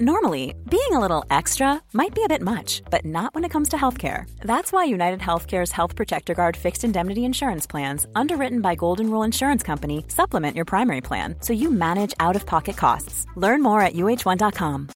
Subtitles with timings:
[0.00, 3.68] Normally, being a little extra might be a bit much, but not when it comes
[3.68, 4.24] to healthcare.
[4.40, 9.22] That's why United Healthcare's Health Protector Guard fixed indemnity insurance plans, underwritten by Golden Rule
[9.22, 13.26] Insurance Company, supplement your primary plan so you manage out of pocket costs.
[13.36, 14.88] Learn more at uh1.com.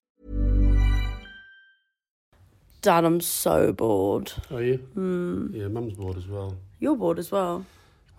[2.81, 4.31] Dad, I'm so bored.
[4.49, 4.79] Are you?
[4.95, 5.53] Mm.
[5.53, 6.57] Yeah, mum's bored as well.
[6.79, 7.67] You're bored as well.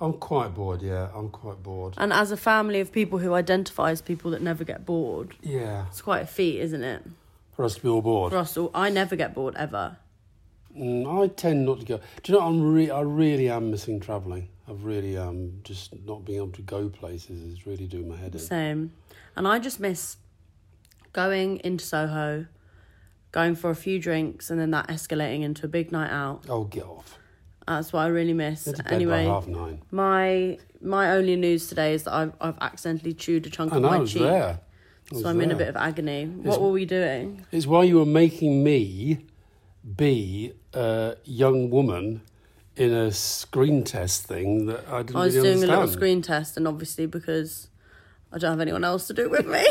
[0.00, 1.08] I'm quite bored, yeah.
[1.14, 1.94] I'm quite bored.
[1.98, 5.86] And as a family of people who identify as people that never get bored, Yeah.
[5.88, 7.02] it's quite a feat, isn't it?
[7.56, 8.30] For us to be all bored.
[8.32, 9.96] For us all, I never get bored ever.
[10.76, 12.00] Mm, I tend not to go.
[12.22, 14.48] Do you know, I'm re- I really am missing travelling.
[14.68, 15.60] I've really am.
[15.64, 18.38] Just not being able to go places is really doing my head in.
[18.40, 18.92] Same.
[19.34, 20.18] And I just miss
[21.12, 22.46] going into Soho,
[23.32, 26.44] going for a few drinks, and then that escalating into a big night out.
[26.48, 27.17] Oh, get off.
[27.68, 28.64] That's what I really miss.
[28.64, 29.26] To Anyway,
[29.90, 33.82] my my only news today is that I've I've accidentally chewed a chunk I of
[33.82, 34.60] my I was cheek, there.
[35.12, 36.26] So I'm in a bit of agony.
[36.26, 37.44] What were we doing?
[37.52, 39.26] It's why you were making me
[39.96, 42.22] be a young woman
[42.76, 45.98] in a screen test thing that I didn't I was really doing a little understand.
[45.98, 47.68] screen test, and obviously because
[48.32, 49.64] I don't have anyone else to do it with me,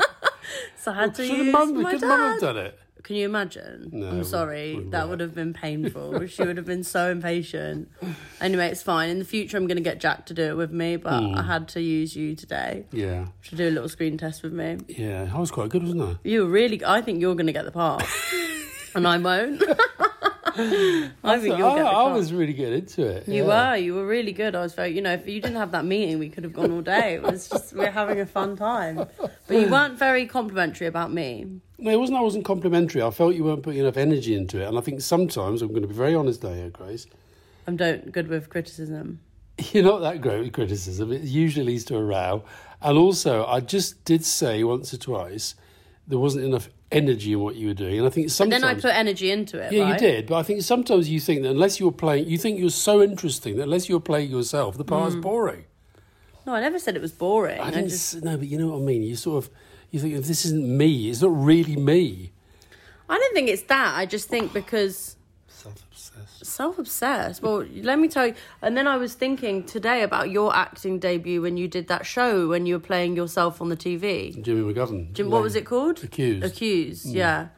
[0.76, 2.78] so I had to Should use mum, my could mum have done it?
[3.04, 3.90] Can you imagine?
[3.92, 4.74] No, I'm sorry.
[4.74, 5.10] wouldn't that work.
[5.10, 6.26] would have been painful.
[6.34, 7.90] she would have been so impatient.
[8.40, 9.10] Anyway, it's fine.
[9.10, 11.34] In the future, I'm going to get Jack to do it with me, but Hmm.
[11.36, 13.26] I had to use you today Yeah.
[13.50, 14.78] to do a little screen test with me.
[14.88, 16.16] Yeah, I was quite good, wasn't I?
[16.24, 16.82] You were really.
[16.84, 18.02] I think you're going to get the part,
[18.94, 19.62] and I won't.
[20.56, 23.26] I think you'll I, get I was really getting into it.
[23.28, 23.70] You yeah.
[23.72, 24.54] were, you were really good.
[24.54, 26.70] I was very, you know, if you didn't have that meeting, we could have gone
[26.70, 27.14] all day.
[27.14, 28.96] It was just, we are having a fun time.
[29.18, 31.46] But you weren't very complimentary about me.
[31.84, 32.18] No, it wasn't.
[32.18, 33.02] I wasn't complimentary.
[33.02, 35.82] I felt you weren't putting enough energy into it, and I think sometimes I'm going
[35.82, 37.06] to be very honest here, Grace.
[37.66, 39.20] I'm don't good with criticism.
[39.72, 41.12] You're not that great with criticism.
[41.12, 42.42] It usually leads to a row,
[42.80, 45.54] and also I just did say once or twice
[46.08, 48.62] there wasn't enough energy in what you were doing, and I think But sometimes.
[48.62, 49.70] then I put energy into it.
[49.72, 49.92] yeah, right?
[50.00, 52.70] you did, but I think sometimes you think that unless you're playing, you think you're
[52.70, 54.88] so interesting that unless you're playing yourself, the Mm.
[54.88, 55.64] part's boring.
[56.46, 57.60] No, I never said it was boring.
[57.60, 57.88] I I, didn't.
[57.90, 59.02] just, No, but you know what I mean.
[59.02, 59.50] You sort of,
[59.94, 62.32] you think if this isn't me, it's not really me.
[63.08, 63.94] I don't think it's that.
[63.96, 65.16] I just think because
[65.46, 66.44] Self-obsessed.
[66.46, 67.42] self-obsessed.
[67.42, 68.34] Well, let me tell you.
[68.60, 72.48] And then I was thinking today about your acting debut when you did that show
[72.48, 74.42] when you were playing yourself on the TV.
[74.42, 75.12] Jimmy McGovern.
[75.12, 76.02] Jim, what was it called?
[76.02, 76.42] Accused.
[76.42, 76.46] Mm.
[76.46, 77.06] Accused.
[77.06, 77.48] Yeah.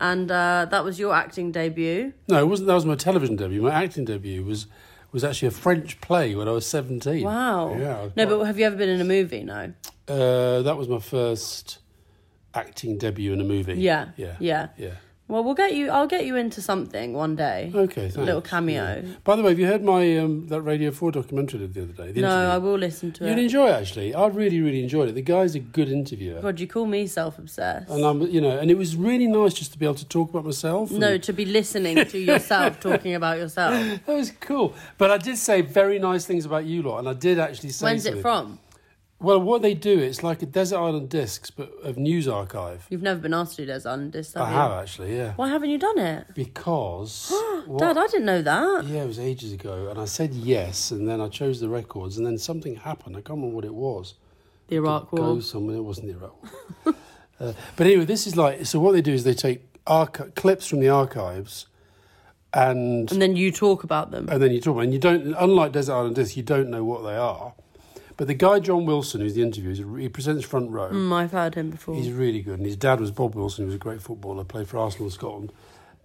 [0.00, 2.12] And uh, that was your acting debut.
[2.28, 2.68] No, it wasn't.
[2.68, 3.62] That was my television debut.
[3.62, 4.66] My acting debut was
[5.12, 7.24] was actually a French play when I was seventeen.
[7.24, 7.76] Wow.
[7.78, 8.08] Yeah.
[8.16, 9.42] No, but have you ever been in a movie?
[9.42, 9.72] No.
[10.08, 11.78] uh, that was my first
[12.54, 13.74] acting debut in a movie.
[13.74, 14.10] Yeah.
[14.16, 14.36] Yeah.
[14.40, 14.68] Yeah.
[14.76, 14.94] Yeah.
[15.28, 15.90] Well, we'll get you.
[15.90, 17.70] I'll get you into something one day.
[17.74, 18.10] Okay.
[18.16, 19.02] A little cameo.
[19.04, 19.12] Yeah.
[19.24, 21.92] By the way, have you heard my um, that Radio Four documentary did the other
[21.92, 22.12] day?
[22.12, 22.48] The No, interview?
[22.54, 23.28] I will listen to it.
[23.28, 24.14] You'd enjoy it actually.
[24.14, 25.14] I really, really enjoyed it.
[25.14, 26.40] The guy's a good interviewer.
[26.40, 27.90] God, you call me self-obsessed.
[27.90, 30.30] And I'm, you know, and it was really nice just to be able to talk
[30.30, 30.90] about myself.
[30.90, 33.74] and- no, to be listening to yourself talking about yourself.
[34.06, 34.74] that was cool.
[34.96, 37.84] But I did say very nice things about you lot, and I did actually say.
[37.84, 38.58] When's it from?
[39.20, 42.86] Well, what they do, it's like a Desert Island Discs, but of news archive.
[42.88, 44.56] You've never been asked to do Des Island have I you?
[44.56, 45.32] have actually, yeah.
[45.34, 46.26] Why haven't you done it?
[46.36, 47.32] Because
[47.66, 48.84] what- Dad, I didn't know that.
[48.84, 52.16] yeah, it was ages ago, and I said yes, and then I chose the records,
[52.16, 53.16] and then something happened.
[53.16, 54.14] I can't remember what it was.
[54.68, 55.42] The Iraq Go War.
[55.42, 55.76] somewhere.
[55.76, 56.42] It wasn't the Iraq
[56.84, 56.94] War.
[57.40, 58.78] uh, but anyway, this is like so.
[58.78, 61.66] What they do is they take archi- clips from the archives,
[62.54, 64.28] and And then you talk about them.
[64.28, 66.84] and then you talk about, and you don't, unlike Desert Island Discs, you don't know
[66.84, 67.54] what they are.
[68.18, 70.90] But the guy John Wilson, who's the interviewer, he presents front row.
[70.90, 71.94] Mm, I've heard him before.
[71.94, 74.68] He's really good, and his dad was Bob Wilson, who was a great footballer, played
[74.68, 75.52] for Arsenal and Scotland.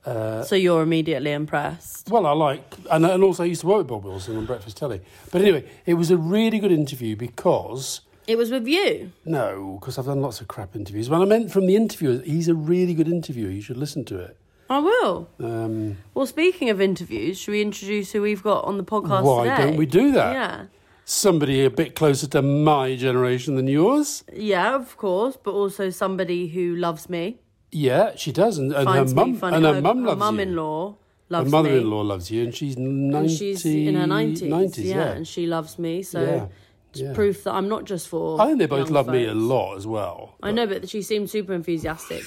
[0.06, 2.10] Uh, so you're immediately impressed.
[2.10, 2.62] well, I like,
[2.92, 5.02] and, and also I used to work with Bob Wilson on Breakfast Telly.
[5.32, 9.12] But anyway, it was a really good interview because It was with you.
[9.26, 11.10] no, because I've done lots of crap interviews.
[11.10, 13.50] Well, I meant from the interviewer, he's a really good interviewer.
[13.50, 14.38] You should listen to it.
[14.70, 15.30] I will.
[15.40, 19.48] Um, Well, speaking of interviews, should we introduce who we've got on the podcast why
[19.48, 19.64] today?
[19.70, 20.34] don't we do that?
[20.34, 20.66] Yeah.
[21.06, 24.24] Somebody a bit closer to my generation than yours.
[24.32, 27.40] Yeah, of course, but also somebody who loves me,
[27.72, 30.26] Yeah, she does, and, and her mum and her mum loves you.
[30.26, 30.96] mum-in-law Her
[31.30, 31.52] loves me.
[31.52, 33.18] mother-in-law loves you, and she's ninety.
[33.18, 34.42] And she's in her 90s.
[34.44, 35.12] 90s, yeah, yeah.
[35.12, 36.04] and she loves me.
[36.04, 36.48] So Yeah.
[36.96, 37.14] Yeah.
[37.14, 38.40] proof that I'm not just for.
[38.40, 40.36] I think they both love me a lot as well.
[40.44, 42.22] I know, but she seemed super enthusiastic.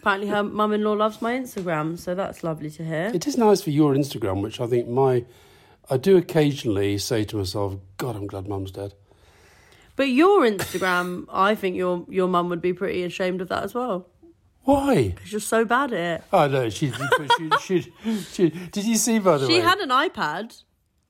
[0.00, 3.10] Apparently, her mum-in-law loves my Instagram, so that's lovely to hear.
[3.14, 5.24] It is nice for your Instagram, which I think my.
[5.92, 8.94] I do occasionally say to myself, God, I'm glad mum's dead.
[9.94, 13.74] But your Instagram, I think your your mum would be pretty ashamed of that as
[13.74, 14.08] well.
[14.62, 15.08] Why?
[15.14, 16.24] Because you're so bad at it.
[16.32, 17.92] Oh, no, she, she, she,
[18.32, 19.54] she, Did you see, by the way?
[19.54, 20.62] She had an iPad.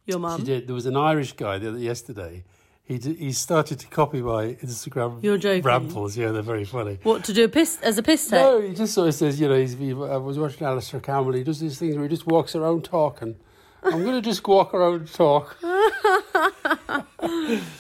[0.06, 0.42] Your She mum.
[0.42, 0.66] did.
[0.66, 2.44] There was an Irish guy the other, yesterday.
[2.82, 5.62] He did, he started to copy my Instagram You're joking.
[5.62, 6.16] rambles.
[6.16, 6.98] Yeah, they're very funny.
[7.04, 8.40] What to do a piss as a piss take?
[8.40, 11.34] No, he just sort of says, you know, he's, he, I was watching Alastair Campbell.
[11.34, 13.36] He does these things where he just walks around talking.
[13.84, 15.56] I'm going to just walk around and talk.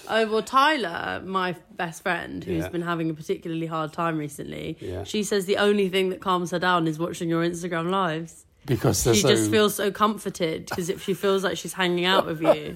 [0.08, 2.68] Oh well, Tyler, my best friend, who's Yeah.
[2.68, 4.76] been having a particularly hard time recently.
[4.80, 5.04] Yeah.
[5.04, 8.44] She says the only thing that calms her down is watching your Instagram lives.
[8.66, 9.28] Because they're She so.
[9.28, 12.74] just feels so comforted because if she feels like she's hanging out with you.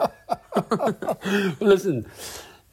[1.60, 2.06] Listen,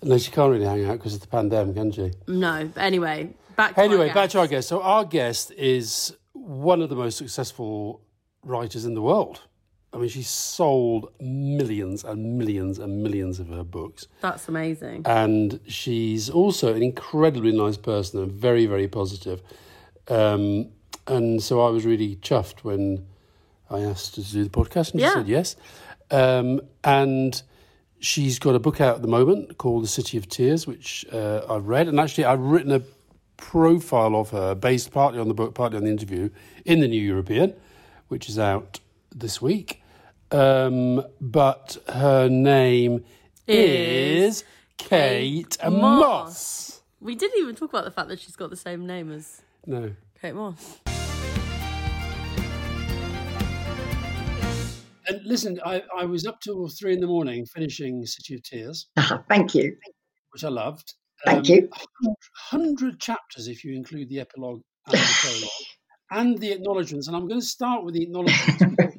[0.02, 2.12] no, she can't really hang out because of the pandemic, can she?
[2.28, 4.52] No, but anyway, back to Anyway, our back to our guest.
[4.52, 4.68] guest.
[4.70, 8.02] So, our guest is one of the most successful
[8.44, 9.42] writers in the world.
[9.94, 14.08] I mean, she's sold millions and millions and millions of her books.
[14.22, 15.04] That's amazing.
[15.06, 19.42] and she's also an incredibly nice person and very very positive
[20.10, 20.70] um,
[21.08, 23.06] and so I was really chuffed when
[23.70, 25.14] I asked her to do the podcast and she Yeah.
[25.14, 25.56] said yes
[26.12, 27.42] um, and
[28.00, 31.42] she's got a book out at the moment called The City of Tears which uh,
[31.50, 32.82] I've read and actually I've written a
[33.38, 36.30] profile of her based partly on the book partly on the interview
[36.66, 37.54] in the New European
[38.08, 38.80] which is out
[39.14, 39.82] this week
[40.34, 43.04] um, but her name
[43.48, 44.44] Is is
[44.78, 45.72] Kate Mosse.
[45.72, 46.82] Mosse.
[47.00, 49.94] We didn't even talk about the fact that she's got the same name as No.
[50.22, 50.80] Kate Moss.
[55.06, 58.88] And listen, I, I was up till three in the morning finishing City of Tears,
[59.30, 59.76] Thank you.
[60.32, 60.94] which I loved.
[61.26, 61.70] Thank you.
[62.52, 65.50] 100 chapters if you include the epilogue and the prologue
[66.12, 67.08] and the acknowledgements.
[67.08, 68.98] And I'm going to start with the acknowledgements.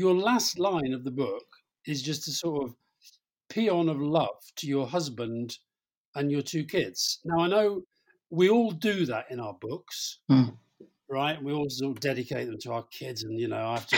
[0.00, 1.44] Your last line of the book
[1.86, 2.74] is just a sort of
[3.50, 5.58] paean of love to your husband
[6.14, 7.18] and your two kids.
[7.22, 7.82] Now, I know
[8.30, 10.56] we all do that in our books, Mm.
[11.10, 11.36] right?
[11.44, 13.96] We all sort of dedicate them to our kids, and you know, I have to.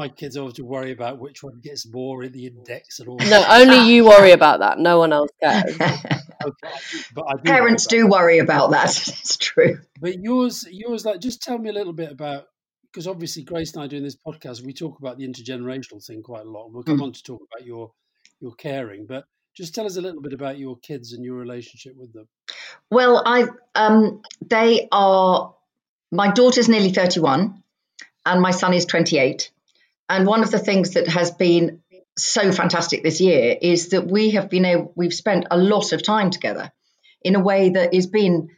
[0.00, 3.08] My kids always have to worry about which one gets more in the index and
[3.10, 3.18] all.
[3.18, 4.78] No, only you worry about that.
[4.78, 5.74] No one else cares.
[5.78, 6.74] Okay,
[7.14, 8.88] but I do Parents worry about do worry about that.
[9.20, 9.80] It's true.
[10.00, 12.44] But yours, yours, like, just tell me a little bit about
[12.96, 16.46] because obviously Grace and I doing this podcast, we talk about the intergenerational thing quite
[16.46, 16.72] a lot.
[16.72, 17.02] We'll come Mm.
[17.02, 17.92] on to talk about your
[18.40, 21.94] your caring, but just tell us a little bit about your kids and your relationship
[21.94, 22.26] with them.
[22.90, 25.54] Well, I um, they are.
[26.10, 27.62] My daughter's nearly thirty-one,
[28.24, 29.50] and my son is twenty-eight.
[30.08, 31.82] And one of the things that has been
[32.16, 34.90] so fantastic this year is that we have been able.
[34.96, 36.72] We've spent a lot of time together,
[37.20, 38.48] in a way that has been,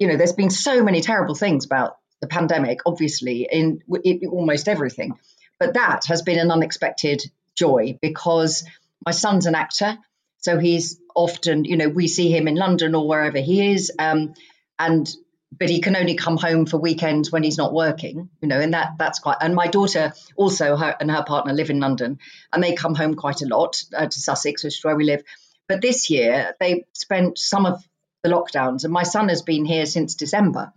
[0.00, 4.66] you know, there's been so many terrible things about the pandemic, obviously, in, in almost
[4.66, 5.18] everything.
[5.58, 7.22] But that has been an unexpected
[7.54, 8.64] joy because
[9.04, 9.98] my son's an actor.
[10.38, 13.92] So he's often, you know, we see him in London or wherever he is.
[13.98, 14.34] Um,
[14.78, 15.14] and
[15.56, 18.74] but he can only come home for weekends when he's not working, you know, and
[18.74, 19.36] that that's quite.
[19.40, 22.18] And my daughter also, her and her partner live in London,
[22.52, 25.22] and they come home quite a lot uh, to Sussex, which is where we live.
[25.68, 27.86] But this year they spent some of
[28.22, 30.72] the lockdowns, and my son has been here since December,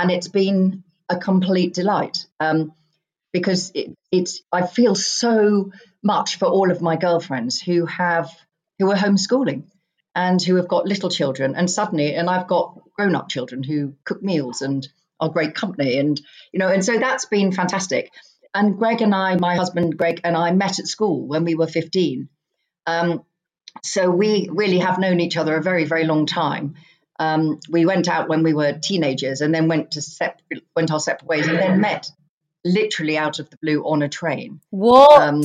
[0.00, 2.26] and it's been a complete delight.
[2.40, 2.72] Um,
[3.32, 8.30] because it, it's I feel so much for all of my girlfriends who have
[8.78, 9.64] who are homeschooling
[10.14, 11.54] and who have got little children.
[11.54, 14.86] And suddenly and I've got grown up children who cook meals and
[15.20, 16.20] are great company and
[16.52, 18.12] you know and so that's been fantastic.
[18.54, 21.66] And Greg and I my husband Greg and I met at school when we were
[21.66, 22.28] 15
[22.86, 23.22] um,
[23.82, 26.74] so we really have known each other a very very long time
[27.18, 30.40] um, we went out when we were teenagers and then went to sep-
[30.76, 32.10] went our separate ways and then met
[32.64, 35.20] literally out of the blue on a train What?
[35.20, 35.42] um,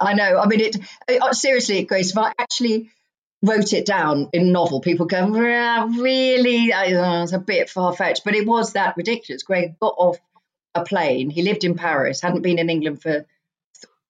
[0.00, 0.38] I know.
[0.38, 0.76] I mean, it,
[1.20, 2.10] uh, seriously, Grace.
[2.10, 2.90] If I actually
[3.42, 6.72] wrote it down in a novel, people go, "Really?
[6.72, 9.42] I, uh, it's a bit far fetched." But it was that ridiculous.
[9.42, 10.18] Greg got off
[10.74, 11.30] a plane.
[11.30, 13.26] He lived in Paris, hadn't been in England for th-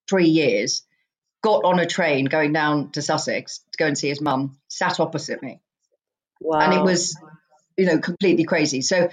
[0.08, 0.82] three years.
[1.42, 4.58] Got on a train going down to Sussex to go and see his mum.
[4.68, 5.60] Sat opposite me,
[6.40, 6.60] wow.
[6.60, 7.16] and it was,
[7.76, 8.82] you know, completely crazy.
[8.82, 9.08] So,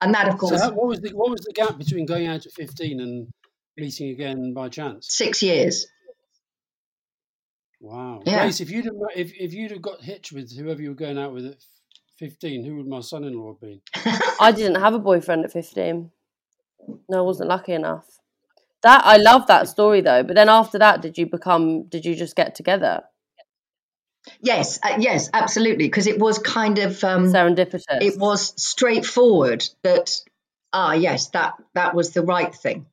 [0.00, 2.26] and that, of So, course, how, what was the what was the gap between going
[2.26, 3.28] out at fifteen and
[3.76, 5.06] meeting again by chance?
[5.08, 5.86] six years.
[7.80, 8.42] Wow, Yeah.
[8.42, 11.18] Grace, if you'd have, if if you'd have got hitched with whoever you were going
[11.18, 11.56] out with at
[12.18, 13.80] fifteen, who would my son-in-law have been?
[14.40, 16.10] I didn't have a boyfriend at 15.
[17.08, 18.06] No, I wasn't lucky enough.
[18.82, 20.22] That I love that story though.
[20.22, 21.84] But then after that, did you become?
[21.84, 23.02] Did you just get together?
[24.40, 27.84] Yes, uh, yes, absolutely, because it was kind of um, Serendipitous.
[27.88, 30.20] it was straightforward that
[30.72, 32.86] ah yes that that was the right thing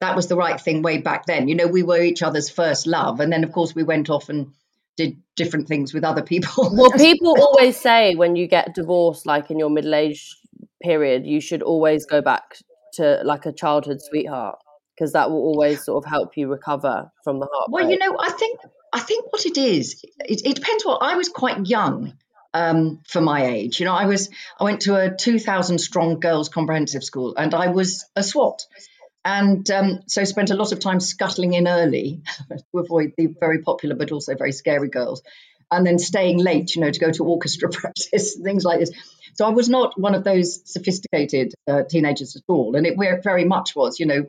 [0.00, 2.86] that was the right thing way back then you know we were each other's first
[2.86, 4.52] love and then of course we went off and
[4.96, 9.50] did different things with other people Well, people always say when you get divorced, like
[9.50, 10.36] in your middle age
[10.82, 12.58] period, you should always go back
[12.94, 14.56] to like a childhood sweetheart
[14.94, 17.82] because that will always sort of help you recover from the heartbreak.
[17.82, 18.60] well you know i think
[18.94, 22.14] i think what it is it, it depends what i was quite young
[22.56, 23.80] um, for my age.
[23.80, 27.66] You know i was i went to a 2000 strong girls comprehensive school and i
[27.68, 28.66] was a swat
[29.24, 33.62] and um, so spent a lot of time scuttling in early to avoid the very
[33.62, 35.22] popular but also very scary girls
[35.70, 38.92] and then staying late you know to go to orchestra practice things like this.
[39.34, 42.76] So i was not one of those sophisticated uh, teenagers at all.
[42.76, 44.26] And it very much was you know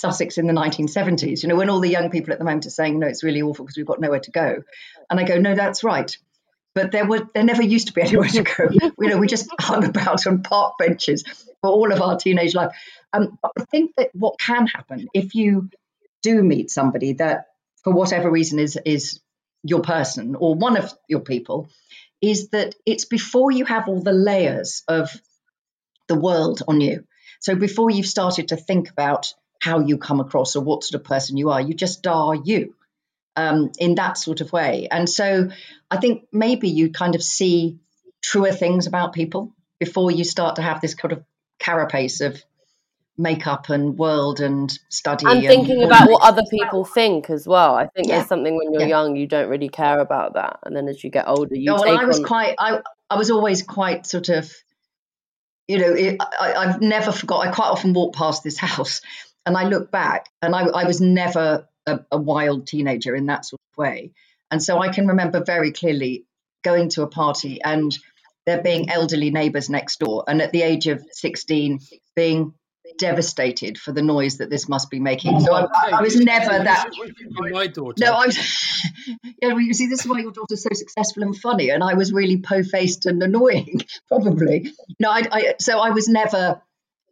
[0.00, 2.70] sussex in the 1970s you know when all the young people at the moment are
[2.70, 4.62] saying no it's really awful because we've got nowhere to go
[5.10, 6.16] and i go no that's right
[6.74, 8.68] but there were there never used to be anywhere to go.
[8.98, 11.24] you know, we just hung about on park benches
[11.60, 12.74] for all of our teenage life.
[13.12, 15.70] Um, but I think that what can happen if you
[16.22, 17.46] do meet somebody that,
[17.82, 19.20] for whatever reason, is is
[19.62, 21.68] your person or one of your people,
[22.20, 25.10] is that it's before you have all the layers of
[26.08, 27.04] the world on you.
[27.40, 31.06] So before you've started to think about how you come across or what sort of
[31.06, 32.74] person you are, you just are you
[33.36, 34.88] um, in that sort of way.
[34.90, 35.50] And so
[35.90, 37.78] I think maybe you kind of see
[38.22, 41.24] truer things about people before you start to have this kind of
[41.58, 42.42] carapace of
[43.16, 47.74] makeup and world and study and thinking about what other people think as well.
[47.74, 48.16] I think Yeah.
[48.16, 48.88] there's something when you're Yeah.
[48.88, 51.82] young you don't really care about that, and then as you get older, you Oh,
[51.82, 52.24] well, I was on.
[52.24, 52.54] quite.
[52.58, 54.50] I I was always quite sort of,
[55.68, 57.46] you know, it, I, I've never forgot.
[57.46, 59.02] I quite often walk past this house,
[59.46, 63.44] and I look back, and I, I was never a, a wild teenager in that
[63.44, 64.12] sort of way,
[64.50, 66.24] and so I can remember very clearly
[66.62, 67.96] going to a party and
[68.46, 71.80] there being elderly neighbours next door, and at the age of sixteen,
[72.14, 72.54] being
[72.98, 75.40] devastated for the noise that this must be making.
[75.40, 76.90] So I, I, was never that.
[77.30, 77.94] My daughter.
[77.98, 78.38] No, I was.
[79.42, 81.94] yeah, well, you see, this is why your daughter's so successful and funny, and I
[81.94, 84.72] was really po-faced and annoying, probably.
[84.98, 85.54] No, I, I.
[85.58, 86.60] So I was never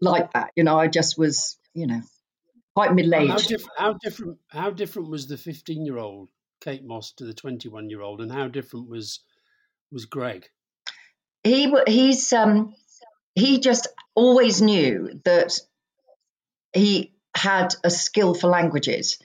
[0.00, 0.50] like that.
[0.56, 2.02] You know, I just was, you know,
[2.74, 3.48] quite how middle-aged.
[3.48, 3.78] different?
[3.78, 4.38] How different?
[4.48, 6.28] How different was the fifteen-year-old
[6.60, 9.20] Kate Mosse to the twenty-one-year-old, and how different was
[9.90, 10.48] was Greg?
[11.44, 12.74] He, he's, um,
[13.34, 15.58] he just always knew that
[16.72, 19.18] he had a skill for languages,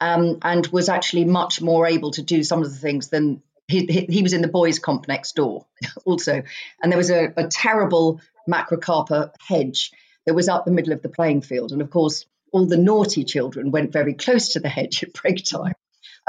[0.00, 3.86] um, and was actually much more able to do some of the things than he,
[3.86, 5.66] he, he was in the boys' comp next door
[6.04, 6.42] also.
[6.82, 9.90] And there was a, a terrible macrocarpa hedge
[10.24, 11.72] that was up the middle of the playing field.
[11.72, 12.26] And of course,
[12.56, 15.74] all the naughty children went very close to the hedge at break time.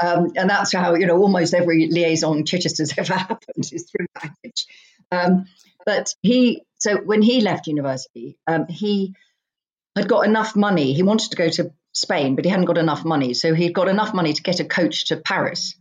[0.02, 4.30] Um, and that's how, you know, almost every liaison Chichester's ever happened is through that
[4.44, 4.66] hedge.
[5.10, 5.46] Um,
[5.86, 9.14] but he, so when he left university, um, he
[9.96, 10.92] had got enough money.
[10.92, 13.32] He wanted to go to Spain, but he hadn't got enough money.
[13.32, 15.74] So he'd got enough money to get a coach to Paris.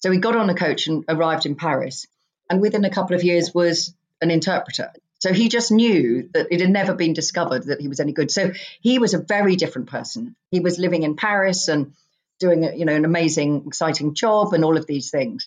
[0.00, 2.06] So he got on a coach and arrived in Paris.
[2.48, 4.90] And within a couple of years was an interpreter.
[5.22, 8.32] So he just knew that it had never been discovered that he was any good.
[8.32, 8.50] So
[8.80, 10.34] he was a very different person.
[10.50, 11.92] He was living in Paris and
[12.40, 15.46] doing you know an amazing, exciting job and all of these things.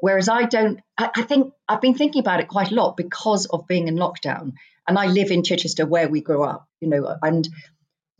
[0.00, 3.66] Whereas I don't, I, think I've been thinking about it quite a lot because of
[3.66, 4.52] being in lockdown.
[4.86, 7.48] And I live in Chichester where we grew up, you know, and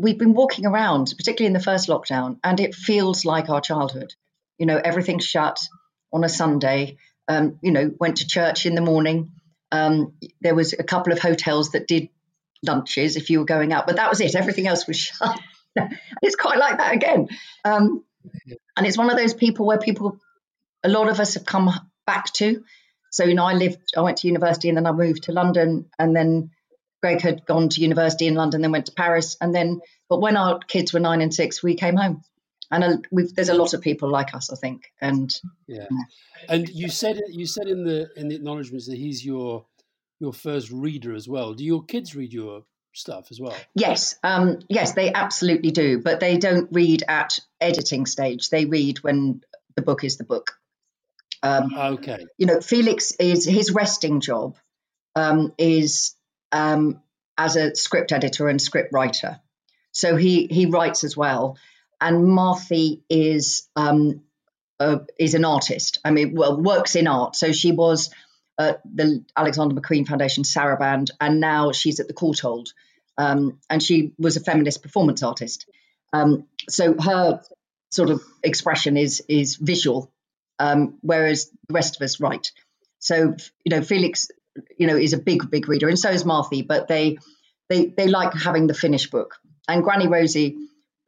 [0.01, 4.13] we've been walking around, particularly in the first lockdown, and it feels like our childhood.
[4.59, 5.69] You know, everything's shut
[6.13, 6.97] on a Sunday.
[7.29, 9.31] Um, you know, went to church in the morning.
[9.73, 12.09] Um, there was a couple of hotels that did
[12.63, 14.35] lunches if you were going out, but that was it.
[14.35, 15.39] Everything else was shut.
[16.23, 17.29] it's quite like that again.
[17.65, 18.05] Um,
[18.77, 20.19] and it's one of those people where people,
[20.85, 21.71] a lot of us have come
[22.07, 22.65] back to.
[23.11, 25.87] So, you know, I lived, I went to university and then I moved to London
[25.99, 26.51] and then
[27.03, 29.37] Greg had gone to university in London, then went to Paris.
[29.41, 32.23] And then, but when our kids were nine and six, we came home.
[32.71, 34.93] And we've, there's a lot of people like us, I think.
[35.01, 35.33] And
[35.67, 35.87] Yeah,
[36.49, 37.21] and you said.
[37.29, 39.65] You said in the in the acknowledgements that he's your
[40.21, 41.55] your first reader as well.
[41.55, 43.57] Do your kids read your stuff as well?
[43.75, 46.01] yes, um, yes, they absolutely do.
[46.01, 48.51] But they don't read at editing stage.
[48.51, 49.43] They read when
[49.75, 50.59] the book is the book.
[51.43, 52.27] Um, Okay.
[52.39, 54.57] you know, Felix is his resting job
[55.15, 56.15] um, is
[56.53, 57.03] um,
[57.37, 59.41] as a script editor and script writer.
[59.93, 61.59] So he he writes as well.
[62.01, 64.23] And Martha is um,
[64.79, 65.99] uh, is an artist.
[66.05, 67.37] I mean, well, works in art.
[67.37, 68.11] So she was
[68.59, 72.67] at the Alexander McQueen Foundation Sarabande, and now she's at the Courtauld.
[73.19, 75.67] Um, and she was a feminist performance artist.
[76.13, 77.41] Um, so her
[77.91, 80.13] sort of expression is is visual
[80.59, 82.53] um, whereas the rest of us write.
[82.99, 84.29] So you know, Felix,
[84.79, 86.63] you know, is a big, big reader, and so is Martha.
[86.67, 87.19] But they
[87.69, 89.37] they they like having the finished book.
[89.69, 90.57] And Granny Rosie,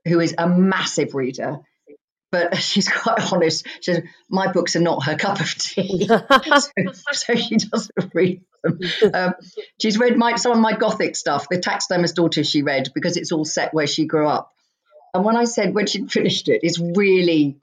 [0.07, 1.61] who is a massive reader,
[2.31, 3.67] but she's quite honest.
[3.81, 6.07] She says, My books are not her cup of tea.
[6.09, 6.71] so,
[7.13, 8.81] so, she doesn't read them.
[9.15, 9.35] Um,
[9.81, 13.33] she's read my, some of my Gothic stuff, the taxidermist's daughter she read, because it's
[13.33, 14.53] all set where she grew up.
[15.15, 17.59] And when I said when she'd finished it, it's really,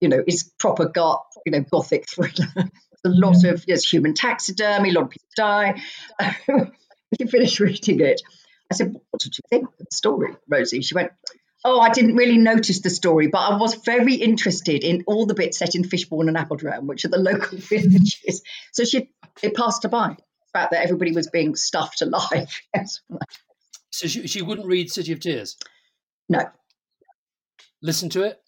[0.00, 2.48] you know, it's proper got, you know, Gothic thriller.
[3.04, 5.80] a lot of yes, human taxidermy, a lot of people die.
[7.18, 8.22] she finished reading it,
[8.70, 10.82] I said, What did you think of the story, Rosie?
[10.82, 11.10] She went,
[11.64, 15.34] Oh, I didn't really notice the story, but I was very interested in all the
[15.34, 18.42] bits set in Fishbourne and Appledram, which are the local villages.
[18.72, 19.10] So she
[19.42, 22.60] it passed her by the fact that everybody was being stuffed alive.
[23.90, 25.56] so she, she wouldn't read City of Tears?
[26.28, 26.48] No.
[27.82, 28.40] Listen to it?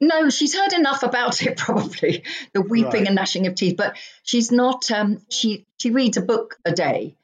[0.00, 3.06] No, she's heard enough about it, probably the weeping right.
[3.06, 3.76] and gnashing of teeth.
[3.76, 4.90] But she's not.
[4.90, 7.16] Um, she she reads a book a day,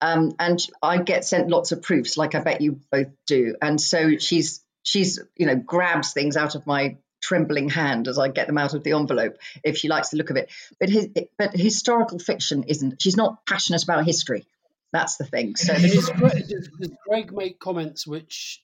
[0.00, 3.54] um, and I get sent lots of proofs, like I bet you both do.
[3.62, 8.28] And so she's she's you know grabs things out of my trembling hand as I
[8.28, 10.52] get them out of the envelope if she likes the look of it.
[10.78, 13.00] But his, but historical fiction isn't.
[13.00, 14.46] She's not passionate about history.
[14.92, 15.56] That's the thing.
[15.56, 16.68] So does, Greg, does
[17.08, 18.62] Greg make comments which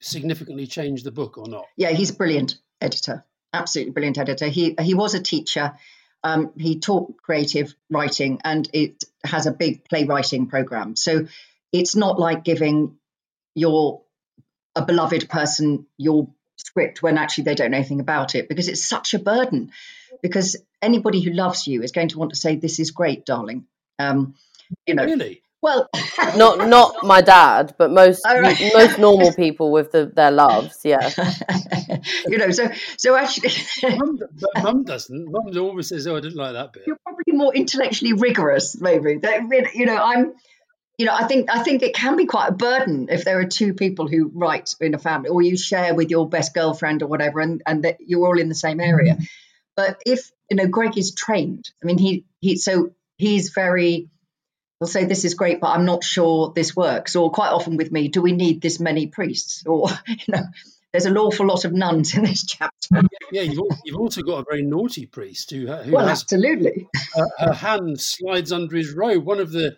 [0.00, 1.64] significantly change the book or not?
[1.76, 3.24] Yeah, he's a brilliant editor.
[3.54, 4.48] Absolutely brilliant editor.
[4.48, 5.74] He he was a teacher.
[6.24, 10.94] Um, he taught creative writing, and it has a big playwriting program.
[10.96, 11.26] So
[11.72, 12.96] it's not like giving
[13.54, 14.02] your
[14.74, 18.84] a beloved person your script when actually they don't know anything about it because it's
[18.84, 19.72] such a burden.
[20.22, 23.66] Because anybody who loves you is going to want to say this is great darling.
[23.98, 24.34] Um,
[24.86, 25.04] you know.
[25.04, 25.42] Really?
[25.60, 25.88] Well
[26.36, 28.72] not not my dad but most right.
[28.74, 31.08] most normal people with the, their loves yeah.
[32.26, 33.50] You know so so actually
[33.96, 35.30] mum, but mum doesn't.
[35.30, 36.82] Mum always says oh i didn't like that bit.
[36.84, 39.20] You're probably more intellectually rigorous maybe.
[39.74, 40.32] You know i'm
[40.98, 43.46] you know, I think I think it can be quite a burden if there are
[43.46, 47.06] two people who write in a family, or you share with your best girlfriend or
[47.06, 49.14] whatever, and and that you're all in the same area.
[49.14, 49.24] Mm-hmm.
[49.74, 51.70] But if you know, Greg is trained.
[51.82, 54.08] I mean, he he so he's very.
[54.80, 57.14] He'll say this is great, but I'm not sure this works.
[57.14, 59.62] Or quite often with me, do we need this many priests?
[59.64, 60.42] Or you know,
[60.92, 63.02] there's an awful lot of nuns in this chapter.
[63.30, 66.88] Yeah, you've, you've also got a very naughty priest who, who well, has absolutely.
[67.14, 69.24] Her, her hand slides under his robe.
[69.24, 69.76] One of the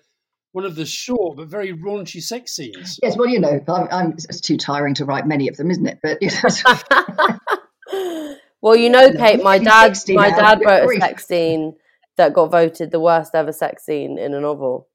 [0.55, 3.01] one of the short but very raunchy sex scenes.
[3.03, 5.85] Yes, well, you know, I'm, I'm, it's too tiring to write many of them, isn't
[5.85, 5.99] it?
[6.01, 8.29] But you know,
[8.63, 11.75] well, you know, Kate, my dad, my dad wrote a sex scene
[12.17, 14.87] that got voted the worst ever sex scene in a novel.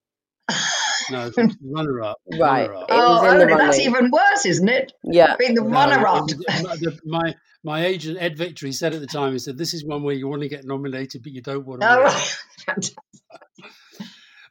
[1.12, 1.30] No,
[1.62, 2.22] runner up.
[2.40, 2.70] Right.
[2.70, 2.88] Runner-up.
[2.90, 4.94] Oh, that's even worse, isn't it?
[5.04, 5.36] Yeah.
[5.38, 6.30] Being the no, runner up.
[7.06, 10.16] my my agent Ed Victor said at the time, he said, "This is one where
[10.16, 12.80] you want to get nominated, but you don't want to." Oh,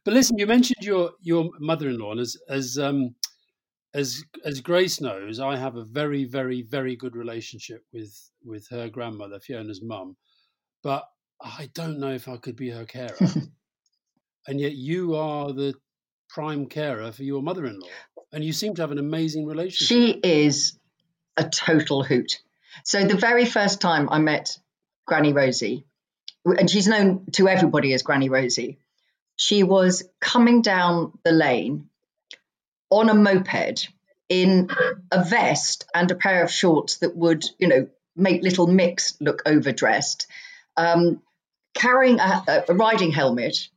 [0.04, 3.14] but listen, you mentioned your your mother-in-law, and as as um,
[3.94, 8.88] as as Grace knows, I have a very very very good relationship with with her
[8.88, 10.16] grandmother, Fiona's mum.
[10.82, 11.04] But
[11.40, 13.16] I don't know if I could be her carer.
[14.46, 15.74] and yet you are the
[16.28, 17.88] prime carer for your mother-in-law,
[18.32, 19.88] and you seem to have an amazing relationship.
[19.88, 20.78] She is
[21.36, 22.40] a total hoot.
[22.84, 24.58] So the very first time I met
[25.06, 25.84] Granny Rosie,
[26.44, 28.78] and she's known to everybody as Granny Rosie
[29.38, 31.88] she was coming down the lane
[32.90, 33.88] on a moped
[34.28, 34.68] in
[35.12, 39.42] a vest and a pair of shorts that would, you know, make little Mix look
[39.46, 40.26] overdressed,
[40.76, 41.22] um,
[41.72, 43.68] carrying a, a, riding helmet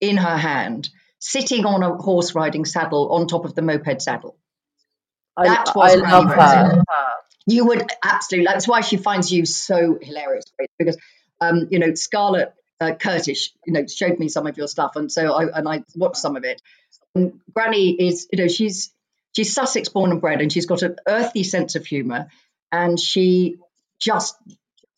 [0.00, 4.38] in her hand, sitting on a horse riding saddle on top of the moped saddle.
[5.36, 6.82] That I, was I love her.
[7.46, 8.46] You would absolutely.
[8.46, 10.44] That's why she finds you so hilarious
[10.78, 10.96] because,
[11.42, 15.10] um, you know, Scarlett uh, Curtis, you know, showed me some of your stuff, and
[15.10, 16.62] so I and I watched some of it.
[17.14, 18.92] And Granny is, you know, she's
[19.34, 22.28] she's Sussex born and bred, and she's got an earthy sense of humour,
[22.72, 23.56] and she
[23.98, 24.36] just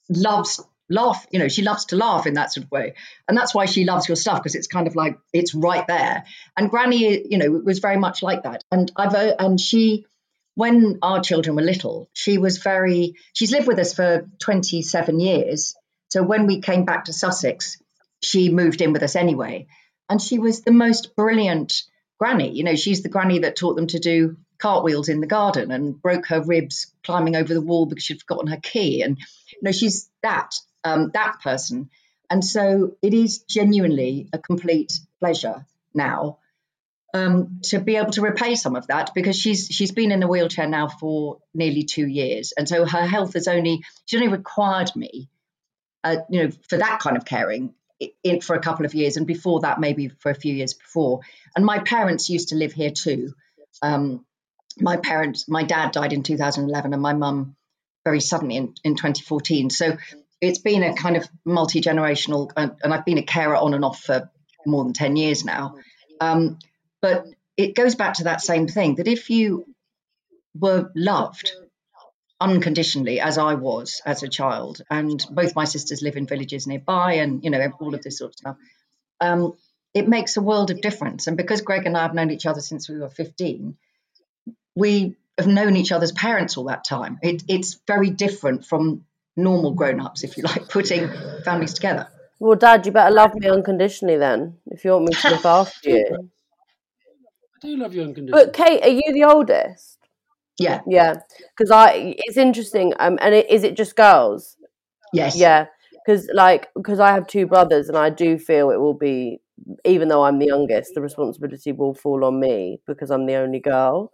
[0.09, 1.27] loves laugh.
[1.31, 2.95] You know, she loves to laugh in that sort of way,
[3.27, 6.25] and that's why she loves your stuff because it's kind of like it's right there.
[6.57, 8.62] And Granny, you know, was very much like that.
[8.71, 10.07] And I've uh, and she
[10.55, 15.75] when our children were little, she was very, she's lived with us for 27 years.
[16.12, 17.81] So when we came back to Sussex,
[18.22, 19.66] she moved in with us anyway.
[20.11, 21.85] And she was the most brilliant
[22.18, 22.51] granny.
[22.51, 26.03] You know, she's the granny that taught them to do cartwheels in the garden and
[26.03, 29.01] broke her ribs climbing over the wall because she'd forgotten her key.
[29.01, 30.51] And, you know, she's that,
[30.85, 31.88] um, that person.
[32.29, 36.40] And so it is genuinely a complete pleasure now
[37.14, 40.29] um, to be able to repay some of that because she's she's been in a
[40.29, 44.96] wheelchair now for nearly two years, and so her health has only she's only required
[44.96, 45.29] me
[46.05, 47.75] uh, you know, for that kind of caring
[48.23, 51.21] in, for a couple of years, and before that, maybe for a few years before.
[51.57, 53.35] And my parents used to live here too.
[53.81, 54.25] Um,
[54.79, 57.57] my parents, my dad died in 2011, and my mum
[58.05, 59.71] very suddenly in, in 2014.
[59.71, 59.97] So
[60.41, 63.85] it's been a kind of multi generational, and, and, I've been a carer on and
[63.85, 64.31] off for
[64.67, 65.77] more than 10 years now.
[66.21, 66.59] Um,
[67.01, 69.67] but it goes back to that same thing that if you
[70.55, 71.53] were loved
[72.42, 77.14] unconditionally as I was as a child, and both my sisters live in villages nearby,
[77.14, 78.57] and you know all of this sort of stuff.
[79.20, 79.55] Um,
[79.94, 82.61] it makes a world of difference, and because Greg and I have known each other
[82.61, 83.76] since we were fifteen,
[84.74, 87.18] we have known each other's parents all that time.
[87.22, 89.05] It, it's very different from
[89.37, 91.09] normal grown-ups, if you like, putting
[91.44, 92.09] families together.
[92.38, 95.90] Well, Dad, you better love me unconditionally then, if you want me to look after
[95.90, 96.07] you.
[97.62, 98.44] I do love you unconditionally.
[98.44, 99.98] But Kate, are you the oldest?
[100.59, 100.81] Yeah.
[100.87, 101.15] Yeah.
[101.57, 102.95] Because I, it's interesting.
[102.99, 104.57] Um, and it, is it just girls?
[105.12, 105.37] Yes.
[105.37, 105.67] Yeah.
[106.05, 109.41] Because like, because I have two brothers, and I do feel it will be,
[109.85, 113.61] even though I'm the youngest, the responsibility will fall on me because I'm the only
[113.61, 114.11] girl,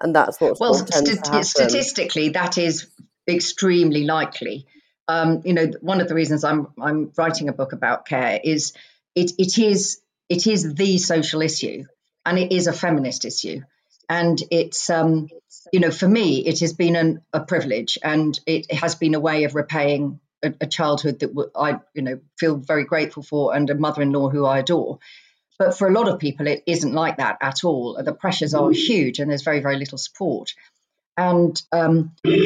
[0.00, 2.86] and that's what well, st- statistically, that is
[3.28, 4.66] extremely likely.
[5.08, 8.72] Um, you know, one of the reasons I'm I'm writing a book about care is
[9.14, 11.84] it it is it is the social issue,
[12.24, 13.60] and it is a feminist issue,
[14.08, 15.28] and it's um,
[15.72, 19.20] you know, for me, it has been an, a privilege and it has been a
[19.20, 23.68] way of repaying a, a childhood that I, you know, feel very grateful for and
[23.70, 24.98] a mother in law who I adore.
[25.58, 28.00] But for a lot of people, it isn't like that at all.
[28.02, 30.54] The pressures are huge and there's very, very little support.
[31.16, 32.36] And um, said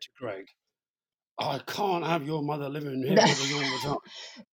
[0.00, 0.48] to Greg,
[1.38, 3.96] I can't have your mother living here with us all the time.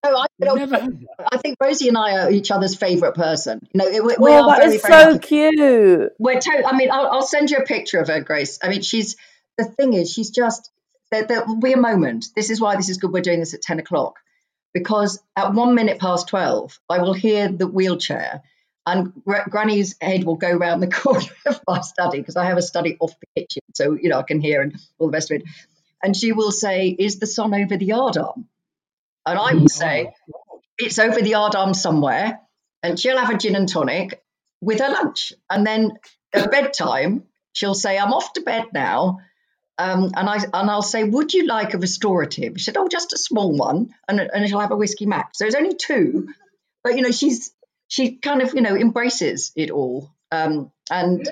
[0.04, 0.76] no, I, oh, Never
[1.32, 3.62] I think Rosie and I are each other's favourite person.
[3.74, 5.28] You know, we, we oh, are that very, is very so lucky.
[5.28, 6.12] cute.
[6.18, 8.58] We're to- I mean, I'll, I'll, send you a picture of her, Grace.
[8.64, 9.16] I mean, she's
[9.58, 10.72] the thing is, she's just
[11.12, 12.28] there, there will be a moment.
[12.36, 13.12] This is why this is good.
[13.12, 14.16] We're doing this at ten o'clock
[14.74, 18.42] because at one minute past twelve, I will hear the wheelchair.
[18.88, 22.64] And Granny's head will go round the corner of my study because I have a
[22.64, 25.42] study off the kitchen, so you know I can hear and all the rest of
[25.42, 25.44] it
[26.04, 28.48] and she will say, Is the sun over the yard arm?
[29.26, 30.14] And I will say,
[30.78, 32.40] It's over the yard arm somewhere.
[32.84, 34.24] And she'll have a gin and tonic
[34.62, 35.34] with her lunch.
[35.50, 35.94] And then
[36.34, 39.20] at bedtime, she'll say, I'm off to bed now.
[39.78, 42.54] Um, and I and I'll say, would you like a restorative?
[42.58, 45.32] She said, oh, just a small one, and and she'll have a whiskey mac.
[45.34, 46.30] So it's only two,
[46.84, 47.52] but you know she's
[47.88, 50.12] she kind of you know embraces it all.
[50.32, 51.28] Um, and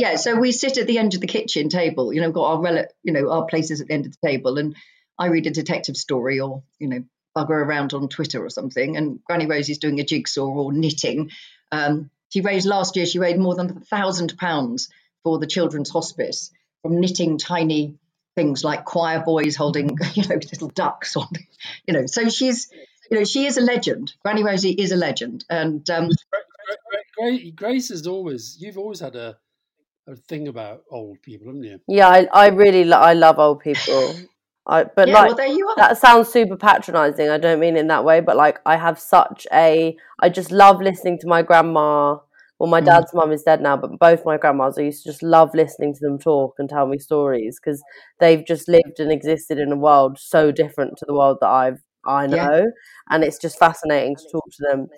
[0.00, 2.12] yeah, so we sit at the end of the kitchen table.
[2.12, 4.56] You know, got our rel- you know our places at the end of the table,
[4.56, 4.74] and
[5.18, 7.04] I read a detective story or you know
[7.36, 8.96] bugger around on Twitter or something.
[8.96, 11.30] And Granny Rosie's doing a jigsaw or knitting.
[11.70, 13.04] Um, she raised last year.
[13.04, 14.88] She raised more than a thousand pounds
[15.22, 16.50] for the Children's Hospice
[16.82, 17.98] from knitting tiny
[18.36, 21.28] things like choir boys holding you know little ducks on.
[21.86, 22.72] You know, so she's
[23.10, 24.14] you know she is a legend.
[24.22, 26.08] Granny Rosie is a legend, and um,
[27.54, 29.36] Grace has always you've always had a
[30.10, 31.80] a thing about old people, haven't you?
[31.88, 34.14] Yeah, I, I really lo- I love old people.
[34.66, 35.76] I, but yeah, like well, there you are.
[35.76, 37.28] that sounds super patronizing.
[37.28, 40.80] I don't mean in that way, but like I have such a I just love
[40.80, 42.18] listening to my grandma.
[42.58, 42.86] Well, my mm.
[42.86, 43.16] dad's mm.
[43.16, 46.00] mum is dead now, but both my grandmas, I used to just love listening to
[46.00, 47.82] them talk and tell me stories because
[48.18, 51.82] they've just lived and existed in a world so different to the world that I've
[52.06, 52.64] I know, yeah.
[53.10, 54.88] and it's just fascinating to talk to them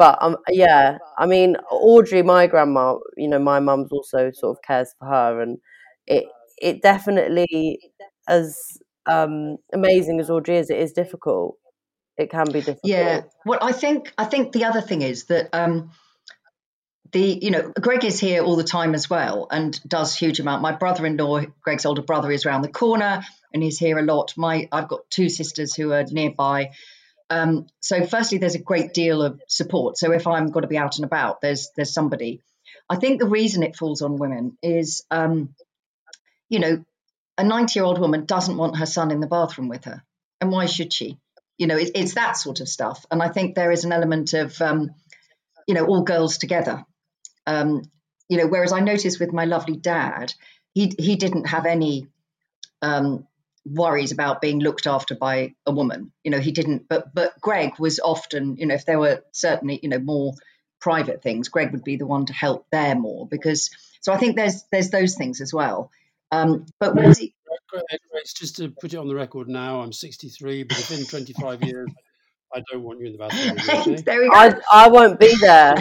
[0.00, 4.62] but um, yeah, I mean, Audrey, my grandma, you know, my mum's also sort of
[4.62, 5.58] cares for her, and
[6.06, 6.24] it
[6.56, 7.78] it definitely,
[8.26, 8.58] as
[9.04, 11.56] um, amazing as Audrey is, it is difficult.
[12.16, 12.80] It can be difficult.
[12.84, 13.24] Yeah.
[13.44, 15.90] Well, I think I think the other thing is that um,
[17.12, 20.62] the you know Greg is here all the time as well and does huge amount.
[20.62, 23.20] My brother-in-law, Greg's older brother, is around the corner
[23.52, 24.32] and he's here a lot.
[24.38, 26.70] My I've got two sisters who are nearby
[27.30, 29.96] um, so, firstly, there's a great deal of support.
[29.96, 32.42] So, if I'm going to be out and about, there's there's somebody.
[32.88, 35.54] I think the reason it falls on women is, um,
[36.48, 36.84] you know,
[37.38, 40.02] a 90 year old woman doesn't want her son in the bathroom with her,
[40.40, 41.18] and why should she?
[41.56, 43.06] You know, it, it's that sort of stuff.
[43.10, 44.90] And I think there is an element of, um,
[45.68, 46.84] you know, all girls together.
[47.46, 47.82] Um,
[48.28, 50.34] you know, whereas I noticed with my lovely dad,
[50.74, 52.08] he he didn't have any
[52.82, 53.26] um,
[53.64, 56.12] worries about being looked after by a woman.
[56.24, 56.88] You know, he didn't.
[56.88, 60.34] But but Greg was often, you know, if there were certainly, you know, more
[60.80, 63.70] private things, Greg would be the one to help there more because.
[64.02, 65.90] So I think there's there's those things as well.
[66.32, 67.34] Um, but was he?
[68.36, 71.88] Just to put it on the record now, I'm 63, but within 25 years
[72.54, 73.96] I don't want you in the bathroom.
[74.04, 74.34] there we go.
[74.34, 75.74] I, I won't be there.